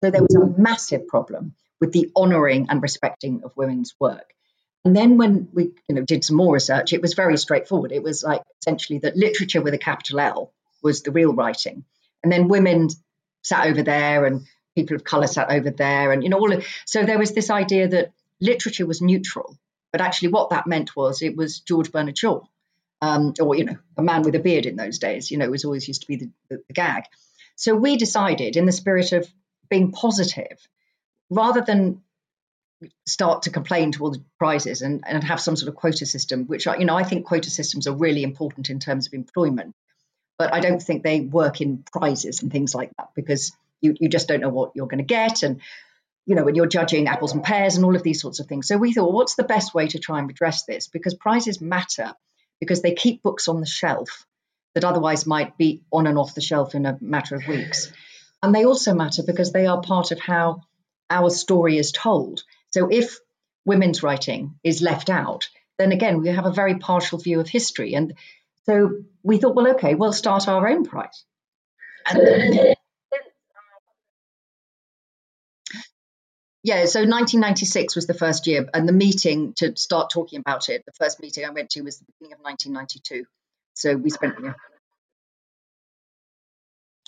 [0.03, 4.33] So there was a massive problem with the honouring and respecting of women's work.
[4.85, 7.93] And then when we you know, did some more research, it was very straightforward.
[7.93, 10.53] It was like essentially that literature with a capital L
[10.83, 11.85] was the real writing
[12.23, 12.89] and then women
[13.43, 16.67] sat over there and people of color sat over there and you know all of,
[16.85, 19.59] so there was this idea that literature was neutral
[19.91, 22.41] but actually what that meant was it was george bernard shaw
[23.01, 25.51] um, or you know a man with a beard in those days you know it
[25.51, 27.05] was always used to be the, the, the gag.
[27.57, 29.29] So we decided in the spirit of
[29.69, 30.59] being positive
[31.29, 32.03] rather than
[33.07, 36.45] start to complain to all the prizes and, and have some sort of quota system
[36.47, 39.75] which are, you know i think quota systems are really important in terms of employment
[40.39, 44.09] but I don't think they work in prizes and things like that because you, you
[44.09, 45.43] just don't know what you're going to get.
[45.43, 45.61] And,
[46.27, 48.69] you know, when you're judging apples and pears and all of these sorts of things.
[48.69, 50.87] So we thought, what's the best way to try and address this?
[50.87, 52.15] Because prizes matter
[52.61, 54.27] because they keep books on the shelf
[54.75, 57.93] that otherwise might be on and off the shelf in a matter of weeks.
[58.43, 60.63] And they also matter because they are part of how
[61.11, 62.45] our story is told.
[62.71, 63.19] So if
[63.65, 67.95] women's writing is left out, then again, we have a very partial view of history.
[67.95, 68.15] And
[68.69, 68.91] so
[69.23, 71.25] we thought, well, okay, we'll start our own price.
[72.07, 72.77] And
[76.63, 80.85] yeah, so 1996 was the first year, and the meeting to start talking about it,
[80.85, 83.25] the first meeting I went to was the beginning of 1992.
[83.73, 84.35] So we spent.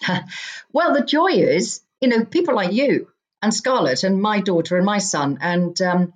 [0.08, 0.22] Yeah.
[0.72, 3.08] well, the joy is, you know, people like you
[3.42, 6.14] and Scarlett and my daughter and my son, and um,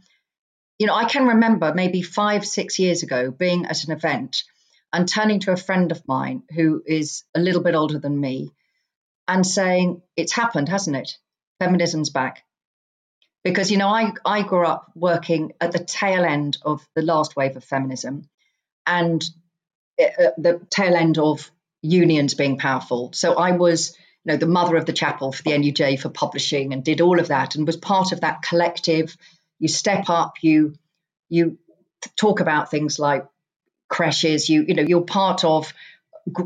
[0.78, 4.42] you know, I can remember maybe five, six years ago being at an event
[4.95, 8.53] and turning to a friend of mine who is a little bit older than me
[9.26, 11.18] and saying, It's happened, hasn't it?
[11.59, 12.45] Feminism's back.
[13.42, 17.34] Because, you know, I, I grew up working at the tail end of the last
[17.34, 18.28] wave of feminism
[18.86, 19.22] and
[20.01, 21.51] uh, the tail end of
[21.82, 23.12] unions being powerful.
[23.14, 26.72] So I was, you know, the mother of the chapel for the NUJ for publishing
[26.72, 29.16] and did all of that and was part of that collective.
[29.59, 30.74] You step up, you
[31.28, 31.59] you
[32.16, 33.26] talk about things like
[33.95, 35.72] creches you you know you're part of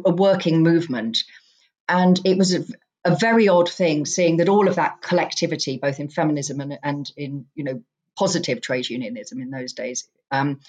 [0.04, 1.18] a working movement
[1.88, 2.64] and it was a,
[3.04, 7.10] a very odd thing seeing that all of that collectivity both in feminism and, and
[7.16, 7.82] in you know
[8.18, 10.60] positive trade unionism in those days um,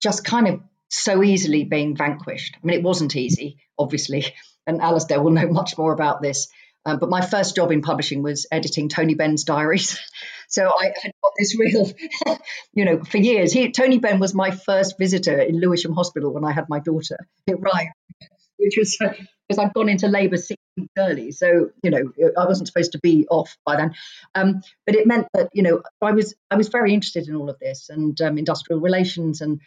[0.00, 4.24] just kind of so easily being vanquished i mean it wasn't easy obviously
[4.66, 6.48] and Alastair will know much more about this.
[6.86, 9.98] Um, but my first job in publishing was editing Tony Benn's diaries.
[10.48, 11.90] so I had this real,
[12.74, 13.52] you know, for years.
[13.52, 17.16] He, Tony Benn was my first visitor in Lewisham Hospital when I had my daughter.
[17.46, 17.58] It
[18.58, 21.32] which was because I'd gone into labour six weeks early.
[21.32, 23.94] So, you know, I wasn't supposed to be off by then.
[24.34, 27.50] Um, but it meant that, you know, I was I was very interested in all
[27.50, 29.60] of this and um, industrial relations and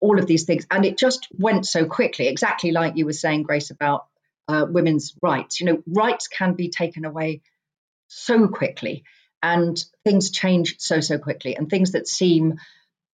[0.00, 0.66] all of these things.
[0.70, 4.06] And it just went so quickly, exactly like you were saying, Grace, about
[4.48, 5.60] uh, women's rights.
[5.60, 7.42] You know, rights can be taken away
[8.08, 9.04] so quickly
[9.42, 11.56] and things change so, so quickly.
[11.56, 12.58] And things that seem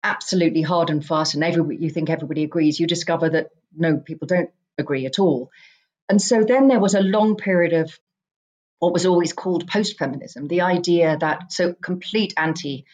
[0.04, 4.28] absolutely hard and fast and everybody, you think everybody agrees, you discover that no, people
[4.28, 5.52] don't agree at all.
[6.10, 7.98] And so then there was a long period of
[8.80, 12.86] what was always called post feminism, the idea that, so complete anti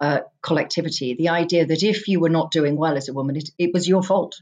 [0.00, 3.50] uh, collectivity, the idea that if you were not doing well as a woman, it,
[3.58, 4.40] it was your fault.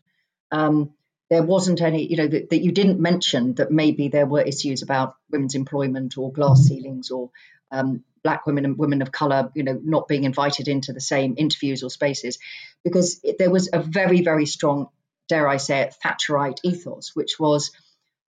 [0.51, 0.93] Um,
[1.31, 4.83] there wasn't any, you know, that, that, you didn't mention that maybe there were issues
[4.83, 7.31] about women's employment or glass ceilings or
[7.73, 11.35] um, black women and women of color, you know, not being invited into the same
[11.37, 12.39] interviews or spaces,
[12.85, 14.89] because it, there was a very, very strong,
[15.29, 17.73] dare I say it, Thatcherite ethos, which was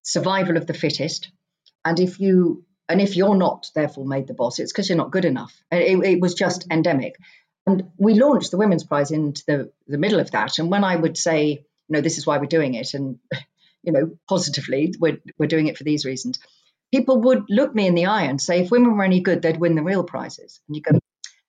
[0.03, 1.31] survival of the fittest.
[1.85, 5.11] And if you and if you're not therefore made the boss, it's because you're not
[5.11, 5.55] good enough.
[5.73, 7.17] It, it, was just endemic.
[7.67, 10.59] And we launched the Women's Prize into the, the middle of that.
[10.59, 13.19] And when I would say, you know, this is why we're doing it, and
[13.83, 16.39] you know, positively, we're we're doing it for these reasons,
[16.95, 19.59] people would look me in the eye and say, if women were any good, they'd
[19.59, 20.61] win the real prizes.
[20.69, 20.93] And you go,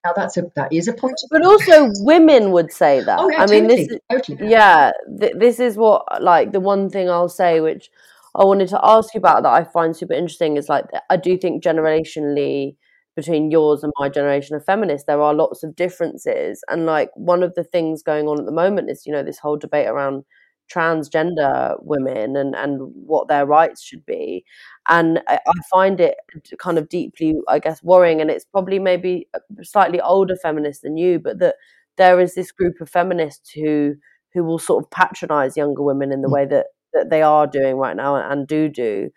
[0.03, 1.15] now that's a that is a point.
[1.29, 3.19] But also, women would say that.
[3.19, 4.49] Oh, yeah, I totally, mean, this totally.
[4.49, 7.89] yeah, th- this is what like the one thing I'll say, which
[8.35, 11.37] I wanted to ask you about that I find super interesting is like I do
[11.37, 12.75] think generationally
[13.15, 17.43] between yours and my generation of feminists there are lots of differences and like one
[17.43, 20.25] of the things going on at the moment is you know this whole debate around
[20.73, 24.43] transgender women and and what their rights should be.
[24.87, 26.15] And I, I find it
[26.59, 29.27] kind of deeply I guess worrying and it's probably maybe
[29.63, 31.55] slightly older feminists than you but that
[31.97, 33.95] there is this group of feminists who
[34.33, 36.33] who will sort of patronize younger women in the mm.
[36.33, 39.09] way that that they are doing right now and do do.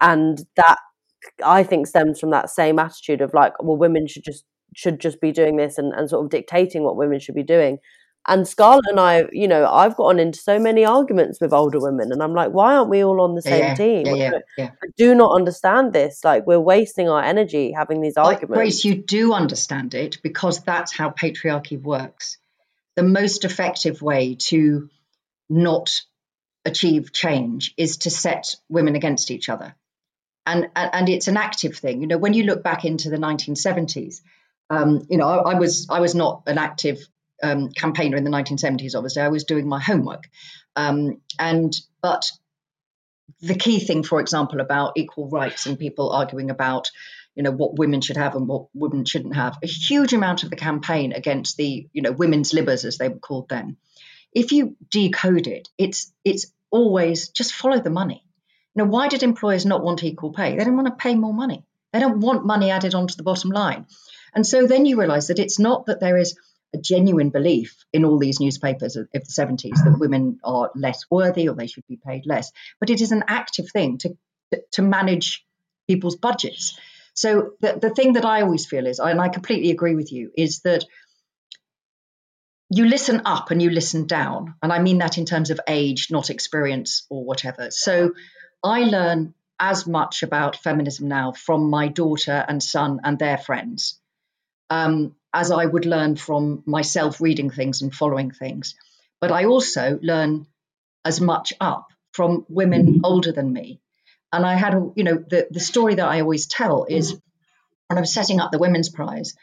[0.00, 0.78] And that
[1.44, 4.44] i think stems from that same attitude of like well women should just
[4.76, 7.78] should just be doing this and, and sort of dictating what women should be doing
[8.28, 12.10] and Scarlett and I, you know, I've gotten into so many arguments with older women,
[12.10, 14.06] and I'm like, why aren't we all on the same yeah, team?
[14.06, 14.70] Yeah, yeah, yeah.
[14.82, 16.24] I do not understand this.
[16.24, 18.56] Like, we're wasting our energy having these arguments.
[18.56, 22.38] Grace, you do understand it because that's how patriarchy works.
[22.96, 24.90] The most effective way to
[25.48, 26.02] not
[26.64, 29.76] achieve change is to set women against each other.
[30.44, 32.00] And, and it's an active thing.
[32.00, 34.20] You know, when you look back into the 1970s,
[34.70, 37.06] um, you know, I, I, was I was not an active
[37.42, 38.94] um, campaigner in the 1970s.
[38.94, 40.28] Obviously, I was doing my homework,
[40.74, 42.30] um, and but
[43.40, 46.90] the key thing, for example, about equal rights and people arguing about,
[47.34, 50.50] you know, what women should have and what women shouldn't have, a huge amount of
[50.50, 53.76] the campaign against the, you know, women's libbers as they were called then.
[54.32, 58.22] If you decode it, it's it's always just follow the money.
[58.74, 60.56] You know, why did employers not want equal pay?
[60.56, 61.64] They don't want to pay more money.
[61.92, 63.86] They don't want money added onto the bottom line.
[64.34, 66.38] And so then you realize that it's not that there is
[66.74, 71.48] a genuine belief in all these newspapers of, the 70s that women are less worthy
[71.48, 74.16] or they should be paid less, but it is an active thing to,
[74.72, 75.44] to manage
[75.88, 76.78] people's budgets.
[77.14, 80.30] So the, the thing that I always feel is, and I completely agree with you,
[80.36, 80.84] is that
[82.68, 84.54] you listen up and you listen down.
[84.62, 87.70] And I mean that in terms of age, not experience or whatever.
[87.70, 88.12] So
[88.62, 93.98] I learn as much about feminism now from my daughter and son and their friends
[94.70, 98.74] um, as I would learn from myself reading things and following things.
[99.20, 100.46] But I also learn
[101.04, 103.04] as much up from women mm-hmm.
[103.04, 103.78] older than me.
[104.32, 107.12] And I had, you know, the, the story that I always tell is
[107.88, 109.34] when I was setting up the Women's Prize,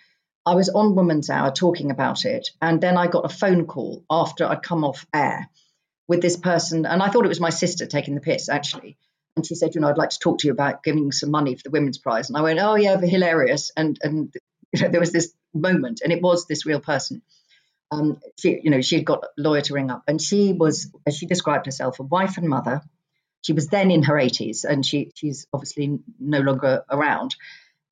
[0.45, 4.03] I was on Woman's Hour talking about it, and then I got a phone call
[4.09, 5.47] after I'd come off air
[6.07, 8.97] with this person, and I thought it was my sister taking the piss actually.
[9.35, 11.55] And she said, "You know, I'd like to talk to you about giving some money
[11.55, 14.35] for the Women's Prize." And I went, "Oh yeah, hilarious!" And and
[14.73, 17.21] you know, there was this moment, and it was this real person.
[17.91, 20.91] Um, she, you know, she had got a lawyer to ring up, and she was,
[21.05, 22.81] as she described herself, a wife and mother.
[23.41, 27.35] She was then in her 80s, and she she's obviously no longer around.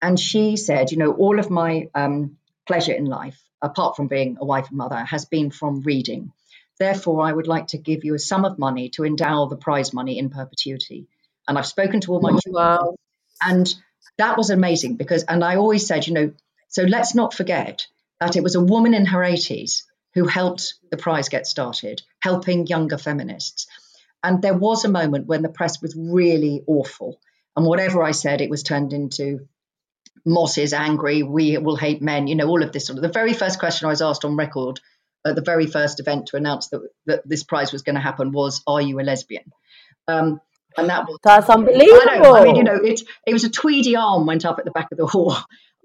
[0.01, 4.37] And she said, you know, all of my um, pleasure in life, apart from being
[4.39, 6.31] a wife and mother, has been from reading.
[6.79, 9.93] Therefore, I would like to give you a sum of money to endow the prize
[9.93, 11.07] money in perpetuity.
[11.47, 12.53] And I've spoken to all my children.
[12.53, 12.95] Wow.
[13.43, 13.71] And
[14.17, 16.33] that was amazing because, and I always said, you know,
[16.71, 17.85] so let's not forget
[18.19, 22.67] that it was a woman in her 80s who helped the prize get started, helping
[22.67, 23.67] younger feminists.
[24.23, 27.19] and there was a moment when the press was really awful.
[27.55, 29.47] And whatever I said, it was turned into
[30.25, 33.03] Mosse is angry, we will hate men, you know, all of this sort of.
[33.03, 34.79] The very first question I was asked on record
[35.25, 38.31] at the very first event to announce that, that this prize was going to happen
[38.31, 39.51] was, Are you a lesbian?
[40.07, 40.39] Um,
[40.77, 42.09] and that was that's unbelievable.
[42.09, 44.65] I, know, I mean, you know, it it was a tweedy arm went up at
[44.65, 45.35] the back of the hall.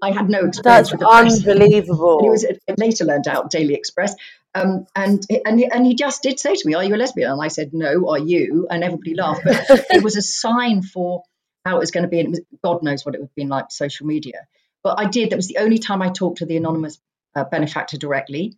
[0.01, 2.19] I had no experience That's with the unbelievable.
[2.19, 2.45] And it was
[2.77, 4.15] later learned out Daily Express.
[4.53, 7.31] Um, and and he, and he just did say to me, "Are you a lesbian?"
[7.31, 8.67] And I said, "No." Are you?
[8.69, 9.41] And everybody laughed.
[9.43, 11.23] But it was a sign for
[11.65, 12.19] how it was going to be.
[12.19, 14.47] And it was, God knows what it would have been like social media.
[14.83, 15.31] But I did.
[15.31, 16.99] That was the only time I talked to the anonymous
[17.35, 18.57] uh, benefactor directly.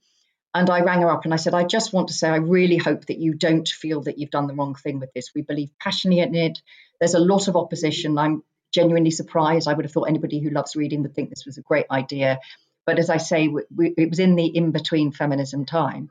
[0.53, 2.77] And I rang her up and I said, I just want to say, I really
[2.77, 5.31] hope that you don't feel that you've done the wrong thing with this.
[5.35, 6.59] We believe passionately in it.
[6.99, 8.17] There's a lot of opposition.
[8.17, 9.67] I'm genuinely surprised.
[9.67, 12.39] I would have thought anybody who loves reading would think this was a great idea.
[12.85, 16.09] But as I say, we, we, it was in the in between feminism time.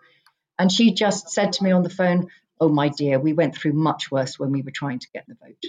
[0.59, 2.29] And she just said to me on the phone,
[2.61, 5.35] Oh, my dear, we went through much worse when we were trying to get the
[5.35, 5.65] vote.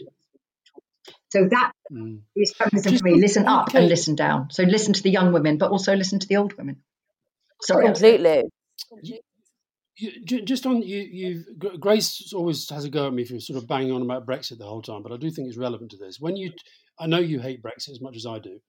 [1.32, 2.22] So that Mm.
[2.36, 3.20] is feminism Just- for me.
[3.22, 3.80] Listen up okay.
[3.80, 4.50] and listen down.
[4.52, 6.78] So listen to the young women, but also listen to the old women.
[7.62, 7.86] Sorry.
[7.86, 8.44] completely.
[10.00, 13.58] You, just on you, you Gr- Grace always has a go at me for sort
[13.58, 15.98] of banging on about Brexit the whole time, but I do think it's relevant to
[15.98, 16.20] this.
[16.20, 16.54] When you,
[16.98, 18.60] I know you hate Brexit as much as I do,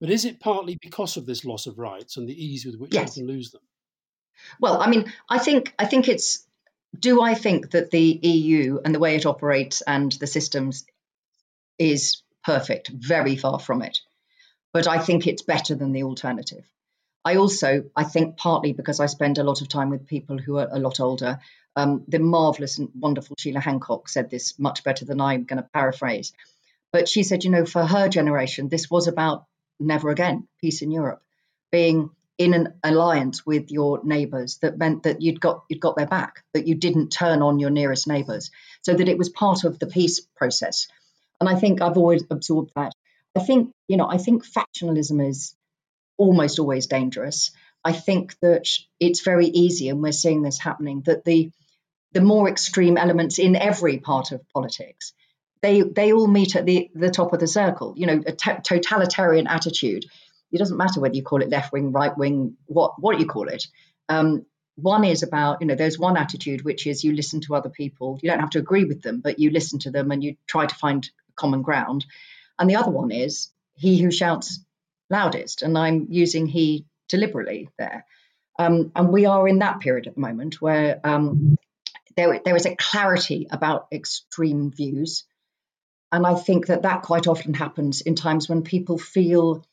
[0.00, 2.92] but is it partly because of this loss of rights and the ease with which
[2.92, 3.16] Yes.
[3.16, 3.62] you can lose them?
[4.60, 6.44] Well, I mean, I think I think it's.
[6.98, 10.86] Do I think that the EU and the way it operates and the systems
[11.78, 12.88] is perfect?
[12.88, 13.98] Very far from it.
[14.72, 16.64] But I think it's better than the alternative.
[17.28, 20.56] I also, I think, partly because I spend a lot of time with people who
[20.56, 21.40] are a lot older.
[21.76, 25.68] Um, the marvelous and wonderful Sheila Hancock said this much better than I'm going to
[25.74, 26.32] paraphrase.
[26.90, 29.44] But she said, you know, for her generation, this was about
[29.78, 31.20] never again, peace in Europe,
[31.70, 32.08] being
[32.38, 36.42] in an alliance with your neighbours that meant that you'd got you'd got their back,
[36.54, 38.50] that you didn't turn on your nearest neighbours,
[38.80, 40.88] so that it was part of the peace process.
[41.42, 42.92] And I think I've always absorbed that.
[43.36, 45.54] I think you know I think factionalism is
[46.18, 47.50] almost always dangerous.
[47.82, 48.68] I think that
[49.00, 51.50] it's very easy, and we're seeing this happening, that the
[52.12, 55.12] the more extreme elements in every part of politics
[55.62, 57.94] they they all meet at the the top of the circle.
[57.96, 60.04] You know, a t- totalitarian attitude.
[60.50, 63.48] It doesn't matter whether you call it left wing, right wing, what what you call
[63.48, 63.66] it.
[64.08, 64.46] Um,
[64.76, 68.18] one is about you know there's one attitude which is you listen to other people.
[68.22, 70.66] You don't have to agree with them, but you listen to them and you try
[70.66, 72.06] to find common ground.
[72.58, 74.64] And the other one is he who shouts
[75.10, 78.04] loudest, and I'm using he deliberately there.
[78.58, 81.56] Um, and we are in that period at the moment where um,
[82.16, 85.24] there there is a clarity about extreme views
[86.10, 89.64] and I think that that quite often happens in times when people feel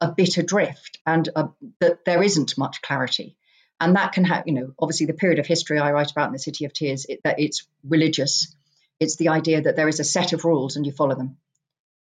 [0.00, 1.48] a bit adrift and uh,
[1.80, 3.36] that there isn't much clarity.
[3.80, 6.32] And that can have, you know, obviously the period of history I write about in
[6.32, 8.54] the City of Tears, it, that it's religious.
[9.00, 11.38] It's the idea that there is a set of rules and you follow them.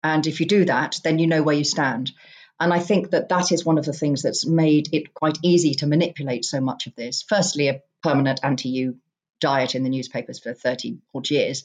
[0.03, 2.11] And if you do that, then you know where you stand.
[2.59, 5.73] And I think that that is one of the things that's made it quite easy
[5.75, 7.23] to manipulate so much of this.
[7.27, 8.93] Firstly, a permanent anti EU
[9.41, 11.63] diet in the newspapers for 30 odd years.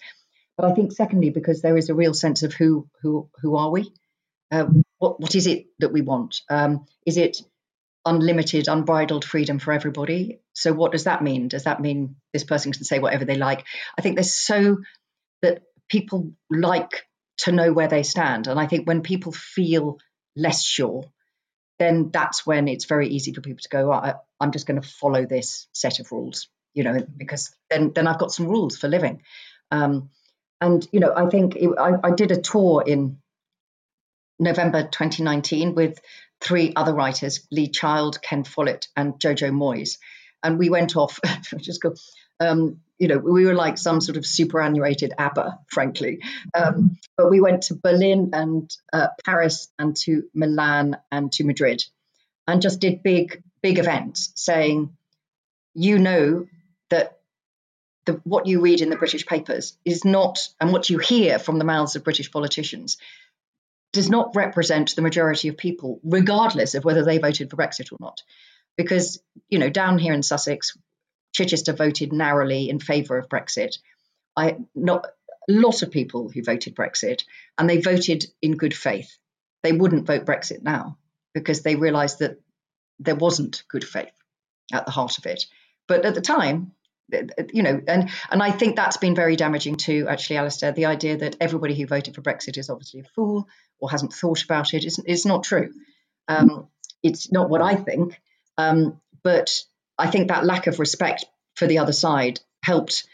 [0.56, 3.70] But I think, secondly, because there is a real sense of who who who are
[3.70, 3.92] we?
[4.50, 6.40] Um, what what is it that we want?
[6.50, 7.40] Um, is it
[8.04, 10.40] unlimited, unbridled freedom for everybody?
[10.54, 11.46] So what does that mean?
[11.46, 13.64] Does that mean this person can say whatever they like?
[13.96, 14.78] I think there's so
[15.42, 17.06] that people like
[17.38, 19.98] to know where they stand, and I think when people feel
[20.38, 21.04] less sure,
[21.78, 23.92] then that's when it's very easy for people to go.
[23.92, 28.06] I, I'm just going to follow this set of rules, you know, because then then
[28.06, 29.22] I've got some rules for living.
[29.70, 30.10] Um,
[30.60, 33.18] and you know, I think it, I, I did a tour in
[34.38, 36.00] November 2019 with
[36.40, 39.98] three other writers, Lee Child, Ken Follett, and Jojo Moyes.
[40.42, 41.18] And we went off,
[41.58, 41.94] just go,
[42.38, 46.20] um, you know, we were like some sort of superannuated ABBA, frankly.
[46.54, 51.84] Um, but we went to Berlin and uh, Paris and to Milan and to Madrid
[52.46, 54.96] and just did big, big events saying,
[55.74, 56.46] you know,
[56.90, 57.18] that
[58.06, 61.58] the, what you read in the British papers is not, and what you hear from
[61.58, 62.96] the mouths of British politicians
[63.92, 67.98] does not represent the majority of people, regardless of whether they voted for Brexit or
[68.00, 68.22] not.
[68.76, 70.76] Because, you know, down here in Sussex,
[71.38, 73.78] Chichester voted narrowly in favour of Brexit.
[74.36, 75.06] I not
[75.48, 77.22] a lot of people who voted Brexit,
[77.56, 79.16] and they voted in good faith.
[79.62, 80.98] They wouldn't vote Brexit now
[81.34, 82.40] because they realised that
[82.98, 84.12] there wasn't good faith
[84.72, 85.46] at the heart of it.
[85.86, 86.72] But at the time,
[87.52, 90.06] you know, and and I think that's been very damaging too.
[90.08, 93.46] Actually, Alastair, the idea that everybody who voted for Brexit is obviously a fool
[93.78, 95.72] or hasn't thought about it is is not true.
[96.26, 96.66] Um,
[97.00, 98.20] it's not what I think,
[98.56, 99.62] um, but
[99.98, 101.24] I think that lack of respect
[101.56, 103.04] for the other side helped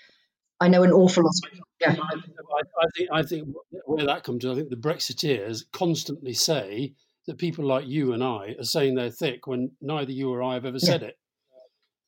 [0.61, 1.35] I know an awful lot.
[1.80, 1.97] Yeah.
[2.01, 3.49] I, I, think I think
[3.85, 6.95] where that comes to, I think the Brexiteers constantly say
[7.26, 10.55] that people like you and I are saying they're thick when neither you or I
[10.55, 11.18] have ever said it.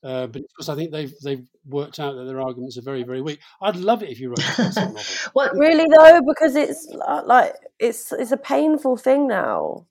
[0.05, 3.21] Uh, but because I think they've they've worked out that their arguments are very very
[3.21, 3.41] weak.
[3.61, 5.03] I'd love it if you wrote a novel.
[5.35, 6.87] well, really though, because it's
[7.25, 9.87] like it's it's a painful thing now.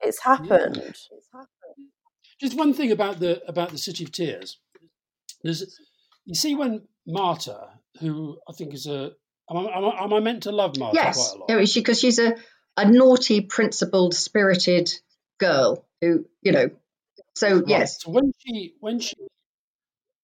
[0.00, 0.82] It's happened.
[0.82, 1.42] Yeah.
[2.40, 4.58] Just one thing about the about the City of Tears.
[5.42, 5.78] There's,
[6.24, 7.68] you see, when Marta,
[8.00, 9.12] who I think is a,
[9.50, 11.16] am I, am I meant to love Marta yes.
[11.16, 11.60] quite a lot?
[11.60, 12.36] Yes, because she's a
[12.76, 14.90] a naughty, principled, spirited
[15.38, 16.70] girl who, you know.
[17.34, 17.68] So right.
[17.68, 18.02] yes.
[18.02, 19.14] So when she when she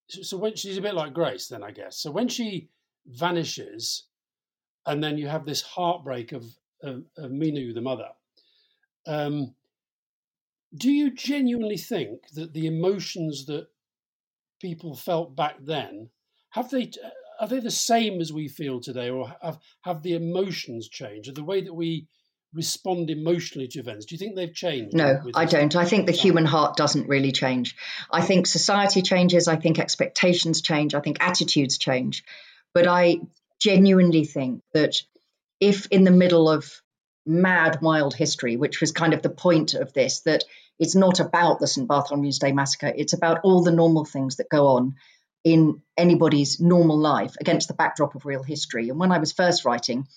[0.07, 1.97] so when she's a bit like Grace, then I guess.
[1.97, 2.69] So when she
[3.05, 4.05] vanishes,
[4.85, 6.45] and then you have this heartbreak of
[6.81, 8.09] of, of Minou, the mother.
[9.05, 9.55] Um,
[10.77, 13.67] do you genuinely think that the emotions that
[14.61, 16.09] people felt back then
[16.51, 17.09] have they uh,
[17.39, 21.29] are they the same as we feel today, or have have the emotions changed?
[21.29, 22.07] Or the way that we
[22.53, 24.05] respond emotionally to events?
[24.05, 24.95] Do you think they've changed?
[24.95, 25.75] No, I don't.
[25.75, 27.75] I think the human heart doesn't really change.
[28.11, 29.47] I think society changes.
[29.47, 30.95] I think expectations change.
[30.95, 32.23] I think attitudes change.
[32.73, 33.17] But I
[33.59, 34.95] genuinely think that
[35.59, 36.81] if in the middle of
[37.25, 40.43] mad, wild history, which was kind of the point of this, that
[40.79, 41.87] it's not about the St.
[41.87, 44.95] Bartholomew's Day massacre, it's about all the normal things that go on
[45.43, 48.89] in anybody's normal life against the backdrop of real history.
[48.89, 50.07] And when I was first writing,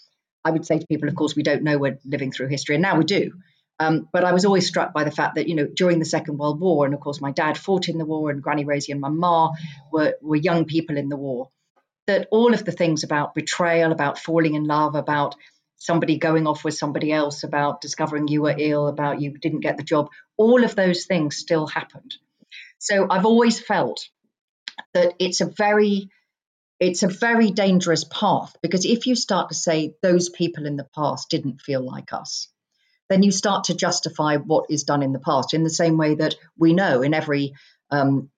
[0.45, 2.83] I would say to people, of course, we don't know we're living through history, and
[2.83, 3.33] now we do.
[3.79, 6.37] Um, but I was always struck by the fact that, you know, during the Second
[6.37, 9.01] World War, and of course, my dad fought in the war, and Granny Rosie and
[9.01, 9.53] my ma
[9.91, 11.49] were, were young people in the war,
[12.07, 15.35] that all of the things about betrayal, about falling in love, about
[15.81, 19.79] somebody going off with somebody else, about discovering you were ill, about you didn't get
[19.79, 22.15] the job, all of those things still happened.
[22.79, 24.07] So I've always felt
[24.93, 26.11] that it's a very
[26.79, 30.89] it's a very dangerous path because if you start to say those people in the
[30.95, 32.49] past didn't feel like us,
[33.11, 36.15] then you start to justify what is done in the past in the same way
[36.15, 37.53] that we know in every
[37.91, 38.31] um,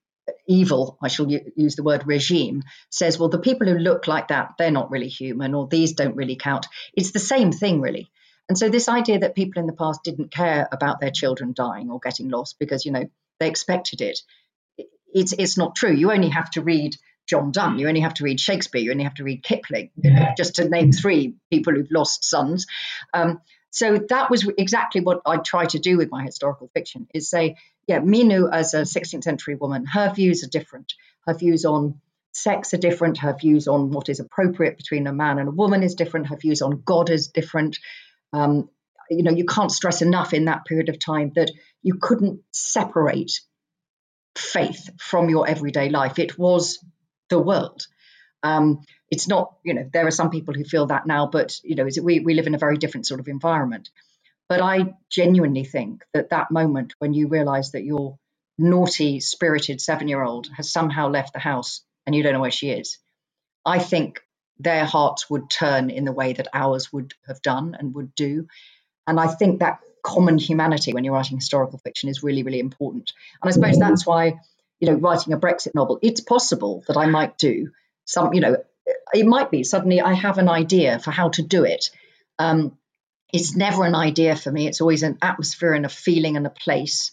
[0.47, 4.55] evil, I shall use the word regime, says, well, the people who look like that,
[4.59, 6.67] they're not really human, or these don't really count.
[6.95, 8.11] It's the same thing, really.
[8.49, 11.91] And so, this idea that people in the past didn't care about their children dying
[11.91, 13.09] or getting lost because, you know,
[13.41, 14.21] they expected it,
[15.15, 15.93] it's, it's not true.
[15.93, 16.97] You only have to read
[17.29, 17.79] John Donne.
[17.79, 18.81] You only have to read Shakespeare.
[18.81, 22.25] You only have to read Kipling, you know, just to name three people who've lost
[22.25, 22.67] sons.
[23.15, 23.41] Um,
[23.73, 27.57] so that was exactly what I try to do with my historical fiction: is say,
[27.89, 30.93] yeah, Minou as a 16th century woman, her views are different.
[31.27, 32.01] Her views on
[32.33, 33.19] sex are different.
[33.19, 36.27] Her views on what is appropriate between a man and a woman is different.
[36.27, 37.79] Her views on God is different.
[38.35, 38.69] Um,
[39.09, 41.51] you know, you can't stress enough in that period of time that
[41.83, 43.41] you couldn't separate
[44.37, 46.19] faith from your everyday life.
[46.19, 46.79] It was
[47.31, 47.87] the world.
[48.43, 48.81] Um,
[49.13, 51.87] it's not, you know, there are some people who feel that now, but, you know,
[52.03, 53.91] we, we live in a very different sort of environment.
[54.49, 58.19] But I genuinely think that that moment when you realize that your
[58.57, 62.51] naughty, spirited seven year old has somehow left the house and you don't know where
[62.51, 62.99] she is,
[63.67, 64.23] I think
[64.59, 68.47] their hearts would turn in the way that ours would have done and would do.
[69.07, 73.13] And I think that common humanity when you're writing historical fiction is really, really important.
[73.43, 73.91] And I suppose mm-hmm.
[73.91, 74.41] that's why
[74.83, 77.71] you know, writing a Brexit novel, it's possible that I might do
[78.05, 78.57] some, you know,
[79.13, 81.91] it might be suddenly I have an idea for how to do it.
[82.39, 82.79] Um,
[83.33, 84.67] it's never an idea for me.
[84.69, 87.13] It's always an atmosphere and a feeling and a place.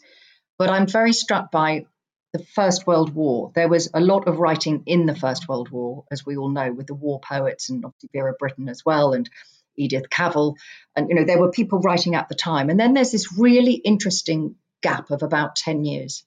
[0.57, 1.85] But I'm very struck by
[2.33, 3.51] the First World War.
[3.55, 6.71] There was a lot of writing in the First World War, as we all know,
[6.71, 9.29] with the war poets and obviously Vera Brittain as well, and
[9.77, 10.57] Edith Cavell.
[10.95, 12.69] And, you know, there were people writing at the time.
[12.69, 16.25] And then there's this really interesting gap of about 10 years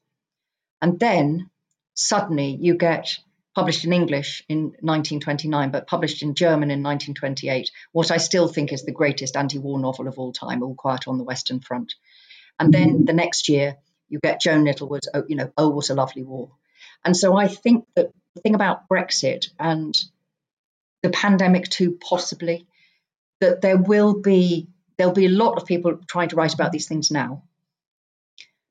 [0.83, 1.49] and then
[1.95, 3.17] suddenly you get
[3.55, 8.73] published in English in 1929, but published in German in 1928, what I still think
[8.73, 11.95] is the greatest anti war novel of all time, All Quiet on the Western Front.
[12.59, 13.77] And then the next year,
[14.09, 16.51] you get Joan Littlewood's, oh, you know, Oh, What a Lovely War.
[17.05, 19.95] And so I think that the thing about Brexit and
[21.03, 22.67] the pandemic too, possibly,
[23.41, 26.87] that there will be there'll be a lot of people trying to write about these
[26.87, 27.43] things now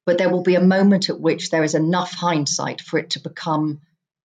[0.06, 3.20] but there will be a moment at which there is enough hindsight for it to
[3.20, 3.82] become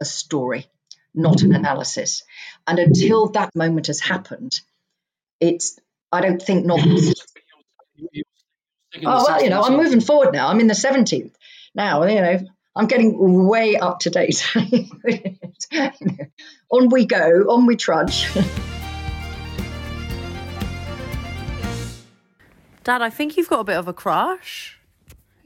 [0.05, 0.67] a story,
[1.15, 2.23] not an analysis.
[2.67, 4.61] And until that moment has happened,
[5.41, 5.79] it's
[6.13, 7.15] I don't think novels.
[9.05, 10.49] Oh well, you know, I'm moving forward now.
[10.49, 11.33] I'm in the 17th
[11.75, 12.05] now.
[12.05, 12.41] You know,
[12.77, 14.47] I'm getting way up to date.
[16.71, 18.29] on we go, on we trudge.
[22.85, 24.79] Dad, I think you've got a bit of a crush.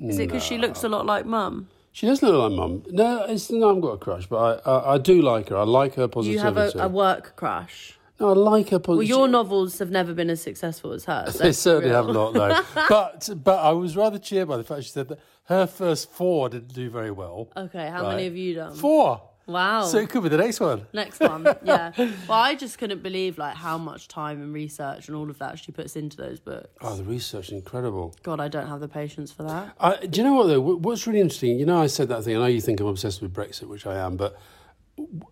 [0.00, 1.68] Is it because she looks a lot like mum?
[1.98, 2.84] She doesn't look like mum.
[2.90, 5.56] No, it's, no, I haven't got a crush, but I, I, I do like her.
[5.56, 6.38] I like her positivity.
[6.38, 6.78] You positivity.
[6.78, 7.98] have a, a work crush.
[8.20, 9.08] no, I like her Well, positivity.
[9.08, 11.34] your novels have never been as successful as hers.
[11.38, 12.04] They let's be certainly real.
[12.06, 12.84] have not, though.
[12.88, 16.48] but but I was rather cheered by the fact she said that her first four
[16.48, 17.50] didn't do very well.
[17.56, 18.10] Okay, how Right.
[18.10, 18.76] many have you done?
[18.76, 19.20] Four.
[19.48, 19.84] Wow.
[19.84, 20.86] So it could be the next one.
[20.92, 21.92] Next one, yeah.
[21.96, 25.58] Well, I just couldn't believe like how much time and research and all of that
[25.58, 26.68] she puts into those books.
[26.82, 28.14] Oh, the research is incredible.
[28.22, 29.74] God, I don't have the patience for that.
[29.80, 30.60] I, do you know what though?
[30.60, 31.58] What's really interesting?
[31.58, 32.36] You know, I said that thing.
[32.36, 34.38] I know you think I'm obsessed with Brexit, which I am, but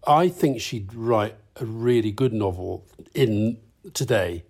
[0.07, 3.59] I think she'd write a really good novel in
[3.93, 4.45] today.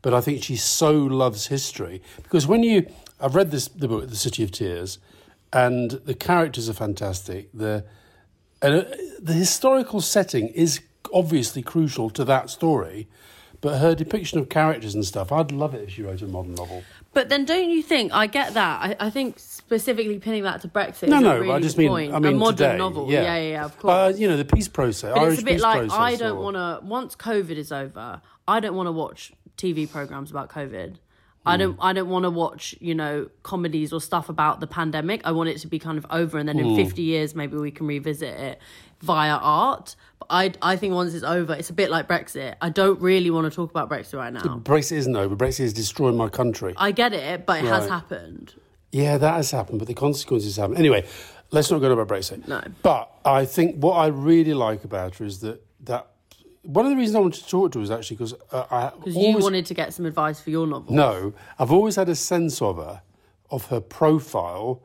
[0.00, 2.86] But I think she so loves history because when you,
[3.20, 4.98] I've read this the book, The City of Tears,
[5.52, 7.50] and the characters are fantastic.
[7.52, 7.84] The
[8.62, 8.84] and uh,
[9.20, 10.80] the historical setting is
[11.12, 13.08] obviously crucial to that story.
[13.60, 16.54] But her depiction of characters and stuff, I'd love it if she wrote a modern
[16.54, 16.82] novel.
[17.12, 18.10] But then, don't you think?
[18.14, 18.80] I get that.
[18.82, 21.08] I, I think specifically pinning that to Brexit.
[21.08, 22.14] No, is no, a really I just mean, point.
[22.14, 23.10] I mean a modern today, novel.
[23.10, 24.14] Yeah, yeah, yeah, of course.
[24.14, 25.90] Uh, you know, the peace process, but Irish it's a bit like.
[25.90, 26.80] I don't want to.
[26.86, 30.96] Once COVID is over, I don't want to watch TV programs about COVID.
[31.46, 31.60] I hmm.
[31.60, 31.78] don't.
[31.80, 35.22] I don't want to watch, you know, comedies or stuff about the pandemic.
[35.24, 37.70] I want it to be kind of over, and then in fifty years, maybe we
[37.70, 38.60] can revisit it
[39.00, 39.96] via art.
[40.18, 42.56] But I, I think once it's over, it's a bit like Brexit.
[42.60, 44.40] I don't really want to talk about Brexit right now.
[44.58, 45.34] Brexit isn't over.
[45.34, 46.74] Brexit is destroying my country.
[46.76, 47.90] I get it, but it has Right.
[47.90, 48.54] happened.
[48.92, 50.76] Yeah, that has happened, but the consequences happen.
[50.76, 51.06] Anyway,
[51.52, 52.46] let's not go on about Brexit.
[52.46, 52.60] No.
[52.82, 56.09] But I think what I really like about her is that that
[56.62, 58.92] one of the reasons I wanted to talk to her is actually because uh, I
[58.96, 60.94] Because you wanted to get some advice for your novel.
[60.94, 63.02] No, I've always had a sense of her,
[63.50, 64.82] of her profile,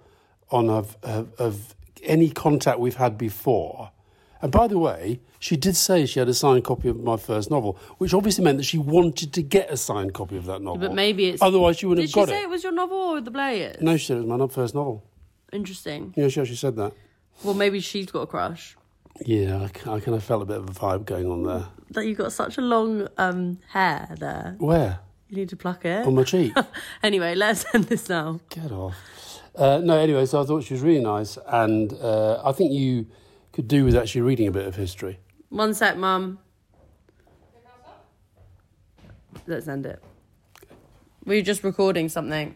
[0.51, 3.91] on of, of, of any contact we've had before.
[4.41, 7.49] And by the way, she did say she had a signed copy of my first
[7.49, 10.77] novel, which obviously meant that she wanted to get a signed copy of that novel.
[10.79, 11.41] But maybe it's.
[11.41, 12.13] otherwise she wouldn't have.
[12.13, 12.25] got it.
[12.27, 12.45] Did she say it.
[12.45, 13.81] it was your novel or the Blairs?
[13.81, 15.03] No, she said it was my first novel.
[15.51, 16.13] Interesting.
[16.15, 16.93] Yeah, she actually said that.
[17.43, 18.75] Well, maybe she's got a crush.
[19.21, 21.67] Yeah, I, kind of felt a bit of a vibe going on there.
[21.91, 24.55] That you've got such a long um, hair there.
[24.59, 24.99] Where?
[25.29, 26.05] You need to pluck it.
[26.05, 26.53] On my cheek.
[27.03, 28.41] anyway, let's end this now.
[28.49, 28.95] Get off.
[29.55, 33.07] Uh, no, anyway, so I thought she was really nice, and uh, I think you
[33.53, 35.19] could do with actually reading a bit of history.
[35.49, 36.39] One sec, Mum.
[39.47, 40.03] Let's end it.
[41.25, 42.55] Were you just recording something?